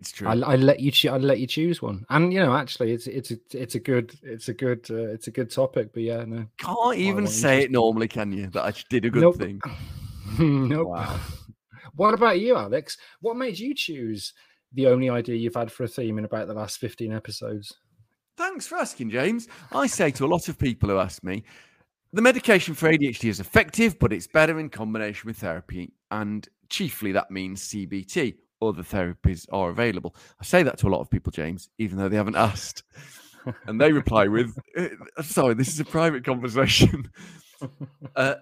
it's 0.00 0.12
true. 0.12 0.28
I, 0.28 0.32
I 0.32 0.56
let 0.56 0.80
you. 0.80 0.90
Cho- 0.90 1.14
I 1.14 1.18
let 1.18 1.38
you 1.40 1.46
choose 1.46 1.80
one. 1.82 2.04
And 2.10 2.32
you 2.32 2.40
know, 2.40 2.54
actually, 2.54 2.92
it's 2.92 3.06
it's 3.06 3.30
a 3.30 3.36
it's 3.52 3.74
a 3.74 3.80
good 3.80 4.12
it's 4.22 4.48
a 4.48 4.54
good 4.54 4.86
uh, 4.90 5.08
it's 5.14 5.26
a 5.28 5.30
good 5.30 5.50
topic. 5.50 5.90
But 5.92 6.02
yeah, 6.02 6.24
no. 6.24 6.46
Can't 6.58 6.96
even 6.96 7.26
say 7.26 7.62
it 7.62 7.70
normally, 7.70 8.08
can 8.08 8.32
you? 8.32 8.48
That 8.48 8.64
I 8.64 8.72
did 8.90 9.04
a 9.04 9.10
good 9.10 9.22
Nope. 9.22 9.36
thing. 9.36 9.60
nope. 10.38 10.88
Wow. 10.88 11.20
What 11.94 12.14
about 12.14 12.38
you, 12.38 12.54
Alex? 12.54 12.96
What 13.22 13.36
made 13.36 13.58
you 13.58 13.74
choose 13.74 14.32
the 14.72 14.86
only 14.86 15.10
idea 15.10 15.34
you've 15.34 15.56
had 15.56 15.72
for 15.72 15.82
a 15.82 15.88
theme 15.88 16.16
in 16.18 16.24
about 16.24 16.46
the 16.46 16.54
last 16.54 16.78
fifteen 16.78 17.12
episodes? 17.12 17.74
Thanks 18.36 18.68
for 18.68 18.76
asking, 18.76 19.10
James. 19.10 19.48
I 19.72 19.88
say 19.88 20.12
to 20.12 20.24
a 20.24 20.28
lot 20.28 20.48
of 20.48 20.58
people 20.58 20.90
who 20.90 20.98
ask 20.98 21.24
me, 21.24 21.42
the 22.12 22.22
medication 22.22 22.74
for 22.74 22.88
ADHD 22.90 23.28
is 23.28 23.40
effective, 23.40 23.98
but 23.98 24.12
it's 24.12 24.26
better 24.26 24.58
in 24.58 24.68
combination 24.70 25.26
with 25.28 25.38
therapy. 25.38 25.92
And 26.10 26.48
chiefly 26.70 27.12
that 27.12 27.30
means 27.30 27.62
CBT. 27.68 28.34
other 28.60 28.82
therapies 28.82 29.46
are 29.52 29.70
available. 29.70 30.16
I 30.40 30.44
say 30.44 30.62
that 30.64 30.78
to 30.78 30.88
a 30.88 30.90
lot 30.90 31.00
of 31.00 31.10
people, 31.10 31.30
James, 31.30 31.68
even 31.78 31.96
though 31.98 32.08
they 32.08 32.16
haven't 32.16 32.36
asked. 32.36 32.82
And 33.66 33.80
they 33.80 33.92
reply 33.92 34.26
with, 34.28 34.58
"Uh, 34.76 34.88
sorry, 35.22 35.54
this 35.54 35.68
is 35.68 35.80
a 35.80 35.84
private 35.84 36.24
conversation. 36.24 37.10
Uh, 38.14 38.36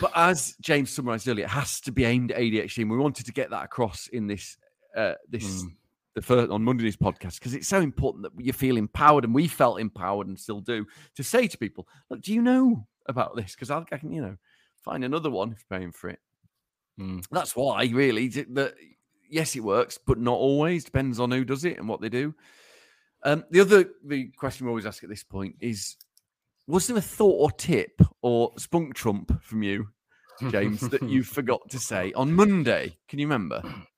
but 0.00 0.10
as 0.16 0.56
James 0.60 0.90
summarized 0.90 1.28
earlier, 1.28 1.44
it 1.44 1.50
has 1.50 1.80
to 1.82 1.92
be 1.92 2.04
aimed 2.04 2.32
at 2.32 2.38
ADHD. 2.40 2.78
And 2.82 2.90
we 2.90 2.96
wanted 2.98 3.24
to 3.26 3.32
get 3.32 3.50
that 3.50 3.64
across 3.64 4.08
in 4.08 4.26
this, 4.26 4.56
uh, 4.96 5.12
this, 5.30 5.62
Mm. 5.62 5.76
The 6.14 6.22
first 6.22 6.50
on 6.50 6.62
Monday's 6.62 6.96
podcast, 6.96 7.38
because 7.38 7.54
it's 7.54 7.68
so 7.68 7.80
important 7.80 8.24
that 8.24 8.44
you 8.44 8.52
feel 8.52 8.76
empowered 8.76 9.24
and 9.24 9.34
we 9.34 9.48
felt 9.48 9.80
empowered 9.80 10.26
and 10.26 10.38
still 10.38 10.60
do 10.60 10.86
to 11.16 11.22
say 11.22 11.46
to 11.46 11.58
people, 11.58 11.88
look, 12.10 12.20
do 12.20 12.32
you 12.32 12.42
know 12.42 12.86
about 13.06 13.36
this? 13.36 13.54
Because 13.54 13.70
I, 13.70 13.82
can, 13.84 14.12
you 14.12 14.20
know, 14.20 14.36
find 14.84 15.04
another 15.04 15.30
one 15.30 15.52
if 15.52 15.68
paying 15.68 15.92
for 15.92 16.10
it. 16.10 16.20
Mm. 17.00 17.24
That's 17.30 17.56
why, 17.56 17.84
really, 17.86 18.28
th- 18.28 18.48
that 18.50 18.74
yes, 19.28 19.56
it 19.56 19.64
works, 19.64 19.98
but 19.98 20.18
not 20.18 20.36
always. 20.36 20.84
Depends 20.84 21.18
on 21.18 21.30
who 21.30 21.44
does 21.44 21.64
it 21.64 21.78
and 21.78 21.88
what 21.88 22.00
they 22.00 22.08
do. 22.08 22.34
Um, 23.24 23.44
the 23.50 23.60
other 23.60 23.90
the 24.04 24.26
question 24.36 24.66
we 24.66 24.70
always 24.70 24.86
ask 24.86 25.02
at 25.02 25.08
this 25.08 25.24
point 25.24 25.56
is: 25.60 25.96
Was 26.66 26.86
there 26.86 26.98
a 26.98 27.00
thought 27.00 27.40
or 27.40 27.50
tip 27.50 28.00
or 28.20 28.52
spunk 28.58 28.94
trump 28.94 29.42
from 29.42 29.62
you, 29.62 29.88
James, 30.50 30.80
that 30.80 31.02
you 31.02 31.22
forgot 31.22 31.60
to 31.70 31.78
say 31.78 32.12
on 32.12 32.32
Monday? 32.32 32.96
Can 33.08 33.18
you 33.18 33.26
remember? 33.26 33.62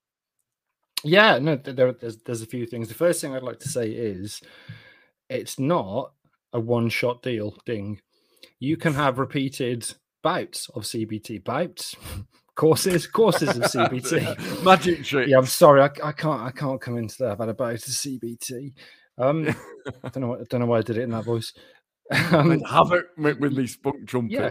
Yeah, 1.04 1.38
no, 1.38 1.56
there, 1.56 1.92
there's 1.92 2.18
there's 2.18 2.42
a 2.42 2.46
few 2.46 2.66
things. 2.66 2.88
The 2.88 2.94
first 2.94 3.20
thing 3.20 3.34
I'd 3.34 3.42
like 3.42 3.60
to 3.60 3.68
say 3.68 3.90
is, 3.90 4.40
it's 5.28 5.58
not 5.58 6.12
a 6.52 6.60
one-shot 6.60 7.22
deal. 7.22 7.56
Ding, 7.66 8.00
you 8.58 8.76
can 8.76 8.94
have 8.94 9.18
repeated 9.18 9.86
bouts 10.22 10.68
of 10.70 10.84
CBT, 10.84 11.44
bouts, 11.44 11.94
courses, 12.56 13.06
courses 13.06 13.50
of 13.50 13.64
CBT. 13.64 14.62
Magic 14.64 15.04
trick. 15.04 15.28
Yeah, 15.28 15.38
I'm 15.38 15.46
sorry, 15.46 15.82
I, 15.82 15.90
I 16.02 16.12
can't, 16.12 16.40
I 16.42 16.50
can't 16.50 16.80
come 16.80 16.96
into 16.96 17.16
that. 17.18 17.32
I've 17.32 17.38
had 17.38 17.48
a 17.50 17.54
bout 17.54 17.74
of 17.74 17.80
CBT. 17.80 18.72
Um, 19.18 19.48
I 20.02 20.08
don't 20.08 20.22
know, 20.22 20.28
what, 20.28 20.40
I 20.40 20.44
don't 20.48 20.60
know 20.60 20.66
why 20.66 20.78
I 20.78 20.82
did 20.82 20.96
it 20.98 21.02
in 21.02 21.10
that 21.10 21.24
voice. 21.24 21.52
Um, 22.32 22.60
have 22.60 22.92
it 22.92 23.06
with, 23.16 23.38
with 23.38 23.56
me 23.56 23.66
spunk 23.66 24.06
trumpet. 24.06 24.30
yeah 24.30 24.50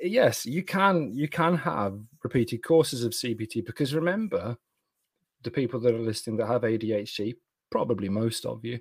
yes 0.00 0.46
you 0.46 0.62
can 0.62 1.12
you 1.14 1.28
can 1.28 1.54
have 1.54 1.98
repeated 2.24 2.62
courses 2.62 3.04
of 3.04 3.12
cbt 3.12 3.64
because 3.66 3.94
remember 3.94 4.56
the 5.46 5.50
people 5.50 5.80
that 5.80 5.94
are 5.94 5.98
listening 5.98 6.36
that 6.36 6.46
have 6.46 6.62
adhd 6.62 7.34
probably 7.70 8.08
most 8.08 8.44
of 8.44 8.64
you 8.64 8.78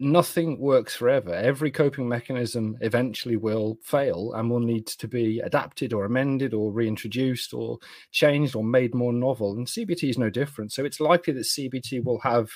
nothing 0.00 0.58
works 0.58 0.96
forever 0.96 1.32
every 1.32 1.70
coping 1.70 2.08
mechanism 2.08 2.76
eventually 2.80 3.36
will 3.36 3.78
fail 3.84 4.32
and 4.34 4.50
will 4.50 4.58
need 4.58 4.86
to 4.86 5.06
be 5.06 5.38
adapted 5.40 5.92
or 5.92 6.04
amended 6.04 6.52
or 6.52 6.72
reintroduced 6.72 7.54
or 7.54 7.78
changed 8.10 8.56
or 8.56 8.64
made 8.64 8.94
more 8.94 9.12
novel 9.12 9.52
and 9.52 9.66
cbt 9.66 10.10
is 10.10 10.18
no 10.18 10.28
different 10.28 10.72
so 10.72 10.84
it's 10.84 10.98
likely 10.98 11.32
that 11.32 11.42
cbt 11.42 12.02
will 12.02 12.18
have 12.18 12.50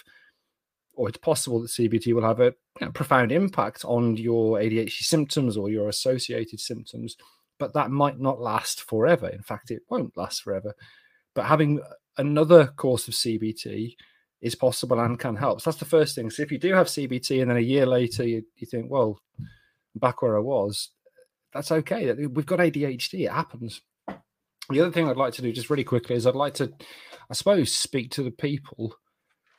or 0.97 1.09
it's 1.09 1.19
possible 1.19 1.61
that 1.61 1.71
CBT 1.71 2.15
will 2.15 2.27
have 2.27 2.41
a 2.41 2.55
you 2.81 2.87
know, 2.87 2.91
profound 2.91 3.31
impact 3.31 3.85
on 3.85 4.17
your 4.17 4.59
ADHD 4.59 4.91
symptoms 5.03 5.57
or 5.57 5.69
your 5.69 5.89
associated 5.89 6.59
symptoms, 6.59 7.17
but 7.59 7.75
that 7.75 7.91
might 7.91 8.19
not 8.19 8.41
last 8.41 8.83
forever. 8.83 9.29
In 9.29 9.43
fact, 9.43 9.71
it 9.71 9.83
won't 9.91 10.17
last 10.17 10.43
forever. 10.43 10.75
But 11.35 11.45
having 11.45 11.81
another 12.19 12.67
course 12.67 13.09
of 13.09 13.15
CBT 13.15 13.97
is 14.41 14.55
possible 14.55 15.01
and 15.01 15.19
can 15.19 15.37
help. 15.37 15.61
So 15.61 15.71
that's 15.71 15.81
the 15.81 15.87
first 15.87 16.15
thing. 16.15 16.31
So 16.31 16.43
if 16.43 16.53
you 16.53 16.59
do 16.59 16.73
have 16.75 16.87
CBT 16.87 17.41
and 17.41 17.51
then 17.51 17.57
a 17.57 17.61
year 17.61 17.87
later 17.87 18.27
you, 18.27 18.45
you 18.57 18.67
think, 18.67 18.91
well, 18.91 19.21
back 19.95 20.23
where 20.23 20.37
I 20.37 20.41
was, 20.41 20.91
that's 21.53 21.73
okay. 21.73 22.13
We've 22.13 22.47
got 22.47 22.59
ADHD, 22.59 23.27
it 23.27 23.33
happens. 23.33 23.81
The 24.69 24.81
other 24.81 24.91
thing 24.91 25.09
I'd 25.09 25.17
like 25.17 25.33
to 25.35 25.43
do 25.43 25.53
just 25.53 25.71
really 25.71 25.85
quickly 25.85 26.17
is 26.17 26.27
I'd 26.27 26.35
like 26.35 26.55
to, 26.55 26.73
I 27.31 27.35
suppose, 27.35 27.73
speak 27.73 28.11
to 28.13 28.23
the 28.23 28.31
people 28.33 28.95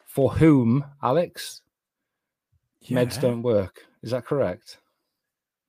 for 0.06 0.34
whom, 0.34 0.86
Alex, 1.02 1.62
meds 2.90 3.20
don't 3.20 3.42
work. 3.42 3.86
Is 4.04 4.12
that 4.12 4.26
correct? 4.26 4.78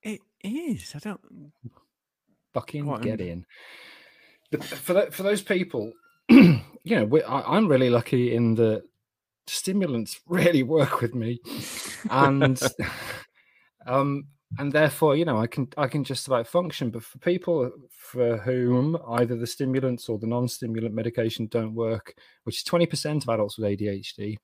It 0.02 0.20
is. 0.42 0.92
I 0.94 0.98
don't. 0.98 1.20
Fucking 2.54 2.84
Quite 2.84 3.02
get 3.02 3.20
in. 3.20 3.44
The, 4.50 4.58
for 4.58 4.94
tho- 4.94 5.10
for 5.10 5.22
those 5.22 5.42
people, 5.42 5.92
you 6.30 6.62
know, 6.84 7.04
we, 7.04 7.22
I, 7.22 7.56
I'm 7.56 7.68
really 7.68 7.90
lucky 7.90 8.34
in 8.34 8.54
that 8.56 8.84
stimulants 9.46 10.20
really 10.26 10.62
work 10.62 11.00
with 11.00 11.14
me, 11.14 11.40
and 12.10 12.60
um, 13.86 14.24
and 14.58 14.72
therefore, 14.72 15.16
you 15.16 15.24
know, 15.24 15.38
I 15.38 15.46
can 15.46 15.68
I 15.76 15.88
can 15.88 16.04
just 16.04 16.26
about 16.26 16.46
function. 16.46 16.90
But 16.90 17.02
for 17.02 17.18
people 17.18 17.70
for 17.90 18.38
whom 18.38 18.96
either 19.08 19.36
the 19.36 19.46
stimulants 19.46 20.08
or 20.08 20.18
the 20.18 20.26
non-stimulant 20.26 20.94
medication 20.94 21.48
don't 21.48 21.74
work, 21.74 22.14
which 22.44 22.58
is 22.58 22.64
20% 22.64 23.22
of 23.22 23.28
adults 23.28 23.58
with 23.58 23.68
ADHD, 23.68 24.36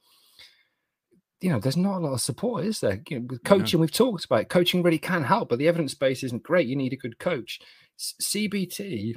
you 1.40 1.51
know, 1.51 1.59
there's 1.59 1.77
not 1.77 1.99
a 1.99 2.01
lot 2.01 2.12
of 2.12 2.20
support, 2.20 2.64
is 2.64 2.81
there? 2.81 3.03
You 3.09 3.20
know, 3.20 3.27
with 3.29 3.44
coaching, 3.44 3.81
we've 3.81 3.92
talked 3.92 4.25
about 4.25 4.42
it. 4.42 4.49
coaching 4.49 4.83
really 4.83 4.99
can 4.99 5.25
help, 5.25 5.49
but 5.49 5.59
the 5.59 5.68
evidence 5.68 5.94
base 5.94 6.23
isn't 6.23 6.42
great. 6.42 6.66
You 6.66 6.77
need 6.77 6.92
a 6.92 6.97
good 6.97 7.18
coach. 7.18 7.61
S- 7.99 8.14
CBT, 8.23 9.14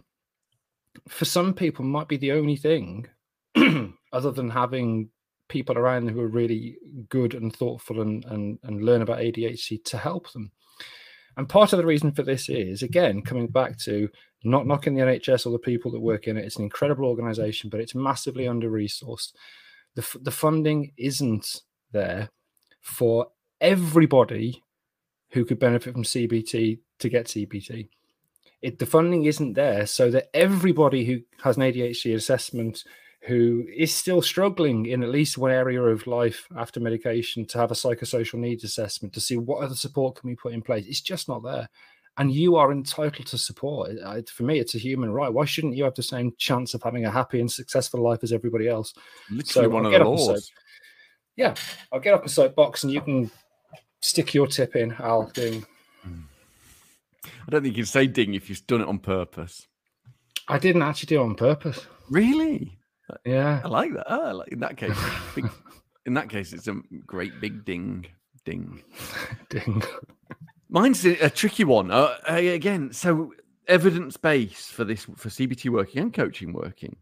for 1.07 1.25
some 1.25 1.53
people, 1.53 1.85
might 1.85 2.07
be 2.07 2.17
the 2.17 2.31
only 2.31 2.55
thing 2.55 3.07
other 4.13 4.31
than 4.31 4.49
having 4.49 5.09
people 5.49 5.77
around 5.77 6.09
who 6.09 6.19
are 6.19 6.27
really 6.27 6.77
good 7.09 7.33
and 7.33 7.55
thoughtful 7.55 8.01
and, 8.01 8.25
and, 8.25 8.59
and 8.63 8.83
learn 8.83 9.01
about 9.01 9.19
ADHD 9.19 9.83
to 9.85 9.97
help 9.97 10.31
them. 10.33 10.51
And 11.37 11.47
part 11.47 11.71
of 11.71 11.77
the 11.77 11.85
reason 11.85 12.11
for 12.11 12.23
this 12.23 12.49
is, 12.49 12.81
again, 12.81 13.21
coming 13.21 13.47
back 13.47 13.77
to 13.79 14.09
not 14.43 14.65
knocking 14.65 14.95
the 14.95 15.03
NHS 15.03 15.45
or 15.45 15.51
the 15.51 15.59
people 15.59 15.91
that 15.91 15.99
work 15.99 16.27
in 16.27 16.37
it. 16.37 16.45
It's 16.45 16.57
an 16.57 16.63
incredible 16.63 17.05
organization, 17.05 17.69
but 17.69 17.79
it's 17.79 17.95
massively 17.95 18.47
under 18.47 18.69
resourced. 18.69 19.33
The, 19.95 20.01
f- 20.01 20.17
the 20.21 20.31
funding 20.31 20.93
isn't 20.97 21.61
there 21.91 22.29
for 22.81 23.27
everybody 23.61 24.63
who 25.31 25.45
could 25.45 25.59
benefit 25.59 25.93
from 25.93 26.03
CBT 26.03 26.79
to 26.99 27.09
get 27.09 27.27
CBT. 27.27 27.89
It, 28.61 28.79
the 28.79 28.85
funding 28.85 29.25
isn't 29.25 29.53
there 29.53 29.85
so 29.85 30.09
that 30.11 30.29
everybody 30.33 31.05
who 31.05 31.19
has 31.43 31.57
an 31.57 31.63
ADHD 31.63 32.15
assessment 32.15 32.83
who 33.27 33.65
is 33.75 33.93
still 33.93 34.21
struggling 34.21 34.85
in 34.85 35.03
at 35.03 35.09
least 35.09 35.37
one 35.37 35.51
area 35.51 35.81
of 35.81 36.07
life 36.07 36.47
after 36.57 36.79
medication 36.79 37.45
to 37.47 37.57
have 37.57 37.71
a 37.71 37.75
psychosocial 37.75 38.35
needs 38.39 38.63
assessment 38.63 39.13
to 39.13 39.19
see 39.19 39.37
what 39.37 39.63
other 39.63 39.75
support 39.75 40.15
can 40.15 40.29
we 40.29 40.35
put 40.35 40.53
in 40.53 40.61
place. 40.61 40.85
It's 40.87 41.01
just 41.01 41.27
not 41.27 41.43
there. 41.43 41.67
And 42.19 42.31
you 42.31 42.55
are 42.55 42.71
entitled 42.71 43.27
to 43.27 43.37
support. 43.37 43.91
For 44.29 44.41
me, 44.43 44.57
it's 44.59 44.73
a 44.73 44.79
human 44.79 45.11
right. 45.11 45.31
Why 45.31 45.45
shouldn't 45.45 45.75
you 45.75 45.83
have 45.83 45.93
the 45.93 46.01
same 46.01 46.33
chance 46.39 46.73
of 46.73 46.81
having 46.81 47.05
a 47.05 47.11
happy 47.11 47.39
and 47.39 47.51
successful 47.51 48.01
life 48.01 48.19
as 48.23 48.33
everybody 48.33 48.67
else? 48.67 48.93
Literally 49.29 49.65
So 49.65 49.69
one 49.69 49.85
I'll 49.85 49.93
of 49.93 49.99
the 49.99 50.05
up 50.05 50.07
and 50.07 50.19
say- 50.19 50.25
laws. 50.31 50.51
Yeah, 51.35 51.53
I'll 51.91 51.99
get 51.99 52.15
up 52.15 52.25
a 52.25 52.29
soapbox 52.29 52.83
and 52.83 52.91
you 52.91 53.01
can 53.01 53.29
stick 54.01 54.33
your 54.33 54.47
tip 54.47 54.75
in, 54.75 54.93
Al. 54.93 55.27
Ding. 55.35 55.63
I 57.47 57.51
don't 57.51 57.63
think 57.63 57.75
you 57.77 57.83
can 57.83 57.91
say 57.91 58.07
ding 58.07 58.33
if 58.33 58.49
you've 58.49 58.65
done 58.67 58.81
it 58.81 58.87
on 58.87 58.99
purpose. 58.99 59.67
I 60.47 60.59
didn't 60.59 60.81
actually 60.81 61.07
do 61.07 61.21
it 61.21 61.25
on 61.25 61.35
purpose. 61.35 61.85
Really? 62.09 62.77
Yeah. 63.25 63.61
I 63.63 63.67
like 63.67 63.93
that. 63.93 64.05
Oh, 64.07 64.25
I 64.25 64.31
like, 64.31 64.47
in 64.49 64.59
that 64.59 64.77
case, 64.77 64.97
big, 65.35 65.49
in 66.05 66.13
that 66.13 66.29
case, 66.29 66.53
it's 66.53 66.67
a 66.67 66.79
great 67.05 67.39
big 67.41 67.65
ding, 67.65 68.05
ding. 68.45 68.81
Ding. 69.49 69.83
Mine's 70.69 71.05
a, 71.05 71.25
a 71.25 71.29
tricky 71.29 71.63
one. 71.63 71.91
Uh, 71.91 72.15
uh, 72.29 72.35
again, 72.35 72.91
so 72.91 73.33
evidence 73.67 74.17
base 74.17 74.67
for 74.67 74.83
this 74.83 75.05
for 75.15 75.29
CBT 75.29 75.69
working 75.69 76.01
and 76.01 76.13
coaching 76.13 76.53
working, 76.53 76.97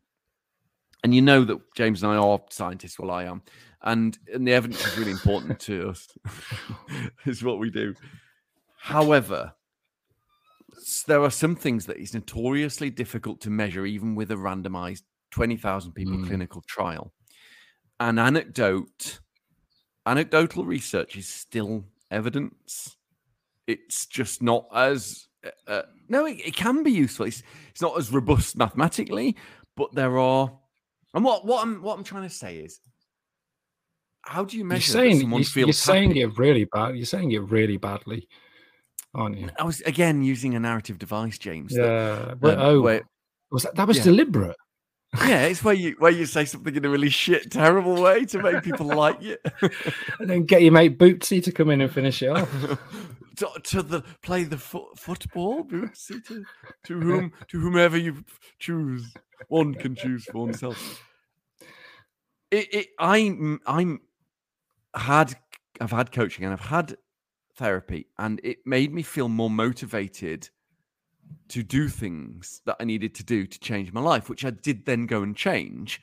and 1.04 1.16
you 1.16 1.22
know 1.22 1.44
that 1.44 1.60
James 1.76 2.04
and 2.04 2.12
I 2.12 2.18
are 2.18 2.40
scientists. 2.50 3.00
Well, 3.00 3.12
I 3.12 3.24
am, 3.24 3.42
and 3.82 4.18
and 4.34 4.48
the 4.48 4.54
evidence 4.54 4.86
is 4.86 4.98
really 4.98 5.12
important 5.12 5.60
to 5.62 5.90
us. 5.90 6.08
is 7.26 7.44
what 7.44 7.60
we 7.60 7.72
do. 7.72 7.96
However, 8.78 9.54
there 11.08 11.22
are 11.22 11.32
some 11.32 11.56
things 11.56 11.86
that 11.86 11.98
is 11.98 12.14
notoriously 12.14 12.90
difficult 12.90 13.42
to 13.42 13.50
measure, 13.50 13.86
even 13.86 14.16
with 14.16 14.32
a 14.32 14.36
randomized 14.36 15.04
twenty 15.32 15.58
thousand 15.58 15.94
people 15.94 16.18
Mm. 16.18 16.28
clinical 16.28 16.62
trial. 16.68 17.14
An 18.00 18.20
anecdote, 18.20 19.20
anecdotal 20.06 20.66
research 20.66 21.16
is 21.18 21.28
still 21.28 21.84
evidence 22.12 22.96
it's 23.68 24.06
just 24.06 24.44
not 24.44 24.68
as 24.74 25.28
uh, 25.44 25.72
uh, 25.72 25.82
no 26.08 26.26
it, 26.26 26.38
it 26.46 26.56
can 26.56 26.84
be 26.84 26.92
useful 26.92 27.26
it's, 27.26 27.42
it's 27.72 27.82
not 27.82 27.98
as 27.98 28.12
robust 28.12 28.56
mathematically 28.58 29.36
but 29.76 29.92
there 29.96 30.20
are 30.20 30.52
and 31.16 31.24
what 31.26 31.46
what 31.46 31.64
i'm 31.64 31.82
what 31.82 31.98
i'm 31.98 32.04
trying 32.04 32.22
to 32.22 32.30
say 32.30 32.58
is 32.58 32.80
how 34.22 34.44
do 34.44 34.56
you 34.56 34.62
You're 34.62 34.70
measure 34.70 34.94
that 34.94 35.00
saying, 35.00 35.20
someone 35.22 35.42
you're, 35.42 35.46
feels 35.46 35.68
you're 35.68 35.74
saying 35.74 36.16
it 36.18 36.38
really 36.38 36.66
bad. 36.66 36.96
You're 36.96 37.06
saying 37.06 37.32
it 37.32 37.42
really 37.44 37.78
badly, 37.78 38.28
aren't 39.16 39.38
you? 39.38 39.50
i 39.60 39.64
was 39.64 39.82
again 39.82 40.22
using 40.24 40.54
a 40.56 40.60
narrative 40.60 40.98
device 41.00 41.38
james 41.38 41.74
that, 41.74 42.38
Yeah. 42.44 42.50
um, 42.52 42.60
oh, 42.60 42.82
where- 42.82 43.02
was 43.52 43.64
that, 43.64 43.76
that 43.76 43.88
was 43.88 43.98
yeah. 43.98 44.04
deliberate. 44.04 44.58
yeah 45.28 45.44
it's 45.44 45.64
where 45.64 45.74
you 45.74 45.96
where 46.00 46.12
you 46.12 46.26
say 46.26 46.44
something 46.46 46.76
in 46.76 46.84
a 46.84 46.90
really 46.90 47.10
shit 47.10 47.52
terrible 47.52 48.02
way 48.02 48.26
to 48.26 48.42
make 48.42 48.64
people 48.64 48.86
like 48.88 49.22
you 49.22 49.38
And 50.20 50.30
then 50.30 50.44
get 50.44 50.62
your 50.62 50.72
mate 50.74 50.98
Bootsy 51.00 51.42
to 51.44 51.52
come 51.52 51.70
in 51.70 51.80
and 51.82 51.92
finish 51.92 52.22
it 52.22 52.28
off. 52.30 52.50
to, 53.38 53.48
to 53.64 53.82
the 53.82 54.02
play 54.24 54.44
the 54.44 54.58
fo- 54.58 54.92
football 54.98 55.64
Bootsy, 55.64 56.26
to, 56.28 56.44
to 56.86 57.00
whom 57.00 57.32
to 57.50 57.60
whomever 57.60 57.98
you 57.98 58.24
choose 58.60 59.14
one 59.48 59.74
can 59.74 59.96
choose 59.96 60.26
for 60.26 60.40
oneself 60.46 61.02
it, 62.52 62.74
it 62.74 62.88
I'm 63.00 63.60
I'm 63.66 64.02
had 64.96 65.36
I've 65.80 65.92
had 65.92 66.12
coaching 66.12 66.46
and 66.46 66.54
I've 66.54 66.60
had 66.60 66.98
therapy, 67.56 68.08
and 68.18 68.40
it 68.44 68.58
made 68.66 68.94
me 68.94 69.02
feel 69.02 69.30
more 69.30 69.50
motivated 69.50 70.50
to 71.50 71.64
do 71.64 71.88
things 71.88 72.62
that 72.66 72.78
I 72.80 72.84
needed 72.84 73.16
to 73.16 73.24
do 73.24 73.46
to 73.46 73.60
change 73.60 73.92
my 73.92 74.02
life, 74.02 74.30
which 74.30 74.46
I 74.46 74.52
did 74.52 74.86
then 74.86 75.06
go 75.06 75.24
and 75.24 75.36
change. 75.36 76.02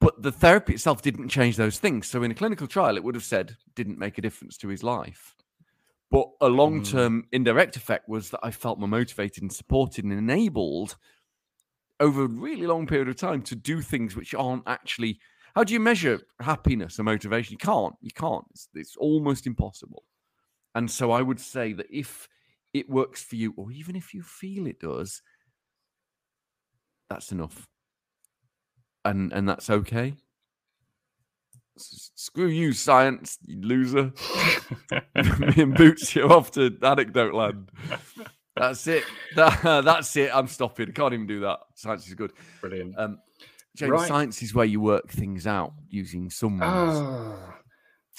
But 0.00 0.22
the 0.22 0.32
therapy 0.32 0.74
itself 0.74 1.02
didn't 1.02 1.28
change 1.28 1.56
those 1.56 1.78
things. 1.78 2.08
So 2.08 2.22
in 2.22 2.30
a 2.30 2.34
clinical 2.34 2.66
trial, 2.66 2.96
it 2.96 3.04
would 3.04 3.14
have 3.14 3.24
said 3.24 3.56
didn't 3.74 3.98
make 3.98 4.18
a 4.18 4.22
difference 4.22 4.56
to 4.58 4.68
his 4.68 4.82
life. 4.82 5.34
But 6.10 6.28
a 6.40 6.48
mm. 6.48 6.56
long 6.56 6.82
term 6.82 7.26
indirect 7.32 7.76
effect 7.76 8.08
was 8.08 8.30
that 8.30 8.40
I 8.42 8.50
felt 8.50 8.78
more 8.78 8.88
motivated 8.88 9.42
and 9.42 9.52
supported 9.52 10.04
and 10.04 10.12
enabled 10.12 10.96
over 12.00 12.24
a 12.24 12.28
really 12.28 12.66
long 12.66 12.86
period 12.86 13.08
of 13.08 13.16
time 13.16 13.42
to 13.42 13.56
do 13.56 13.80
things 13.80 14.16
which 14.16 14.34
aren't 14.34 14.64
actually. 14.66 15.20
How 15.54 15.62
do 15.62 15.72
you 15.72 15.80
measure 15.80 16.20
happiness 16.40 16.98
or 16.98 17.04
motivation? 17.04 17.52
You 17.52 17.58
can't. 17.58 17.94
You 18.02 18.10
can't. 18.10 18.44
It's, 18.50 18.68
it's 18.74 18.96
almost 18.96 19.46
impossible. 19.46 20.02
And 20.74 20.90
so 20.90 21.12
I 21.12 21.22
would 21.22 21.40
say 21.40 21.72
that 21.74 21.86
if 21.90 22.28
it 22.72 22.90
works 22.90 23.22
for 23.22 23.36
you, 23.36 23.54
or 23.56 23.70
even 23.70 23.94
if 23.96 24.12
you 24.14 24.22
feel 24.22 24.66
it 24.66 24.80
does, 24.80 25.22
that's 27.08 27.30
enough. 27.32 27.68
And 29.04 29.32
and 29.32 29.48
that's 29.48 29.70
okay. 29.70 30.14
Screw 31.76 32.46
you, 32.46 32.72
science, 32.72 33.38
you 33.46 33.60
loser. 33.60 34.12
Me 35.14 35.54
and 35.62 35.74
Boots, 35.76 36.14
you're 36.14 36.32
off 36.32 36.52
to 36.52 36.76
anecdote 36.82 37.34
land. 37.34 37.70
That's 38.56 38.86
it. 38.86 39.04
That, 39.34 39.84
that's 39.84 40.14
it. 40.16 40.30
I'm 40.32 40.46
stopping. 40.46 40.88
I 40.90 40.92
can't 40.92 41.12
even 41.12 41.26
do 41.26 41.40
that. 41.40 41.58
Science 41.74 42.06
is 42.06 42.14
good. 42.14 42.32
Brilliant. 42.60 42.94
Um, 42.96 43.18
James, 43.76 43.90
Right. 43.90 44.06
science 44.08 44.40
is 44.42 44.54
where 44.54 44.64
you 44.64 44.80
work 44.80 45.10
things 45.10 45.44
out 45.48 45.72
using 45.88 46.30
someone's. 46.30 47.00
Ah. 47.00 47.58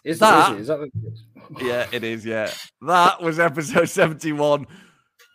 Is 0.05 0.19
That- 0.19 0.57
is, 0.59 0.67
that 0.67 0.89
Yeah, 1.61 1.87
it 1.91 2.03
is. 2.03 2.23
Yeah, 2.25 2.51
that 2.83 3.21
was 3.21 3.39
episode 3.39 3.89
seventy-one, 3.89 4.67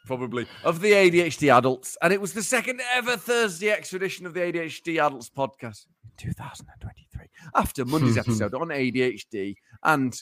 probably 0.07 0.47
of 0.65 0.81
the 0.81 0.93
ADHD 0.93 1.57
adults, 1.57 1.97
and 2.01 2.13
it 2.13 2.21
was 2.21 2.33
the 2.35 2.43
second 2.43 2.81
ever 2.95 3.17
Thursday 3.17 3.71
expedition 3.71 4.27
of 4.27 4.33
the 4.35 4.41
ADHD 4.41 5.05
adults 5.05 5.29
podcast, 5.29 5.87
in 6.05 6.11
two 6.17 6.33
thousand 6.33 6.69
and 6.73 6.81
twenty-three. 6.81 7.27
After 7.55 7.85
Monday's 7.85 8.17
episode 8.25 8.55
on 8.55 8.69
ADHD 8.69 9.57
and 9.83 10.15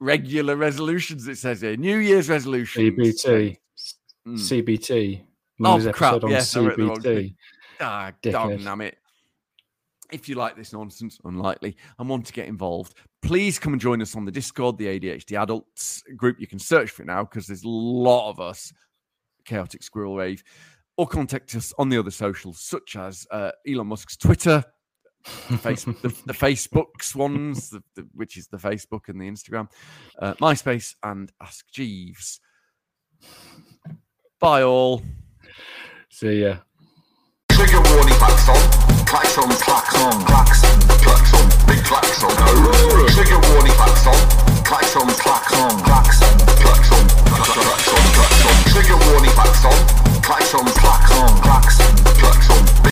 regular 0.00 0.54
resolutions, 0.56 1.26
it 1.26 1.38
says 1.38 1.62
here 1.62 1.76
New 1.76 1.96
Year's 1.96 2.28
resolution 2.28 2.84
CBT? 2.84 3.56
Mm. 4.28 4.34
CBT. 4.38 5.20
Oh, 5.22 5.26
Monday's 5.58 5.92
crap, 5.94 6.12
episode 6.14 6.24
on 6.24 6.30
yes, 6.30 6.56
I 6.56 6.60
wrote 6.60 6.76
the 6.76 6.84
wrong 6.84 7.00
CBT. 7.00 7.34
Ah, 7.80 8.12
Dickhead. 8.22 8.64
damn 8.64 8.80
it. 8.82 8.98
If 10.12 10.28
you 10.28 10.34
like 10.34 10.56
this 10.56 10.72
nonsense, 10.72 11.18
unlikely, 11.24 11.76
and 11.98 12.08
want 12.08 12.26
to 12.26 12.32
get 12.32 12.46
involved, 12.46 12.94
please 13.22 13.58
come 13.58 13.72
and 13.72 13.80
join 13.80 14.02
us 14.02 14.14
on 14.14 14.24
the 14.24 14.30
Discord, 14.30 14.76
the 14.76 14.86
ADHD 14.86 15.40
Adults 15.40 16.02
group. 16.16 16.38
You 16.38 16.46
can 16.46 16.58
search 16.58 16.90
for 16.90 17.02
it 17.02 17.06
now 17.06 17.24
because 17.24 17.46
there's 17.46 17.64
a 17.64 17.68
lot 17.68 18.28
of 18.28 18.38
us, 18.38 18.72
Chaotic 19.46 19.82
Squirrel 19.82 20.16
Rave, 20.16 20.44
or 20.98 21.06
contact 21.06 21.54
us 21.54 21.72
on 21.78 21.88
the 21.88 21.98
other 21.98 22.10
socials, 22.10 22.60
such 22.60 22.96
as 22.96 23.26
uh, 23.30 23.52
Elon 23.66 23.86
Musk's 23.86 24.16
Twitter, 24.16 24.62
face, 25.24 25.84
the, 25.84 26.14
the 26.26 26.34
Facebook's 26.34 27.14
ones, 27.14 27.70
the, 27.70 27.82
the, 27.96 28.06
which 28.12 28.36
is 28.36 28.48
the 28.48 28.58
Facebook 28.58 29.08
and 29.08 29.20
the 29.20 29.30
Instagram, 29.30 29.68
uh, 30.18 30.34
MySpace, 30.34 30.94
and 31.02 31.32
Ask 31.40 31.66
Jeeves. 31.72 32.40
Bye, 34.40 34.62
all. 34.62 35.02
See 36.10 36.42
ya. 36.42 36.56
Trigger 37.50 37.80
warning 37.80 38.14
klaxon, 38.14 38.81
klaxon, 39.12 39.48
klaxon, 39.60 40.24
klaxon, 40.24 40.78
klaxon, 41.04 41.46
big 41.66 41.84
klaxon. 41.84 42.30
Trigger 43.12 43.40
warning 43.52 43.74
klaxon, 43.76 44.16
klaxon, 44.64 45.06
klaxon, 45.22 45.82
klaxon, 45.84 46.34
klaxon, 46.62 47.04
klaxon, 47.28 48.02
klaxon. 48.16 48.54
Trigger 48.72 48.96
warning 49.12 49.34
klaxon, 49.36 49.76
klaxon, 50.22 50.64
klaxon, 50.80 51.28
klaxon, 51.44 51.94
klaxon. 52.20 52.82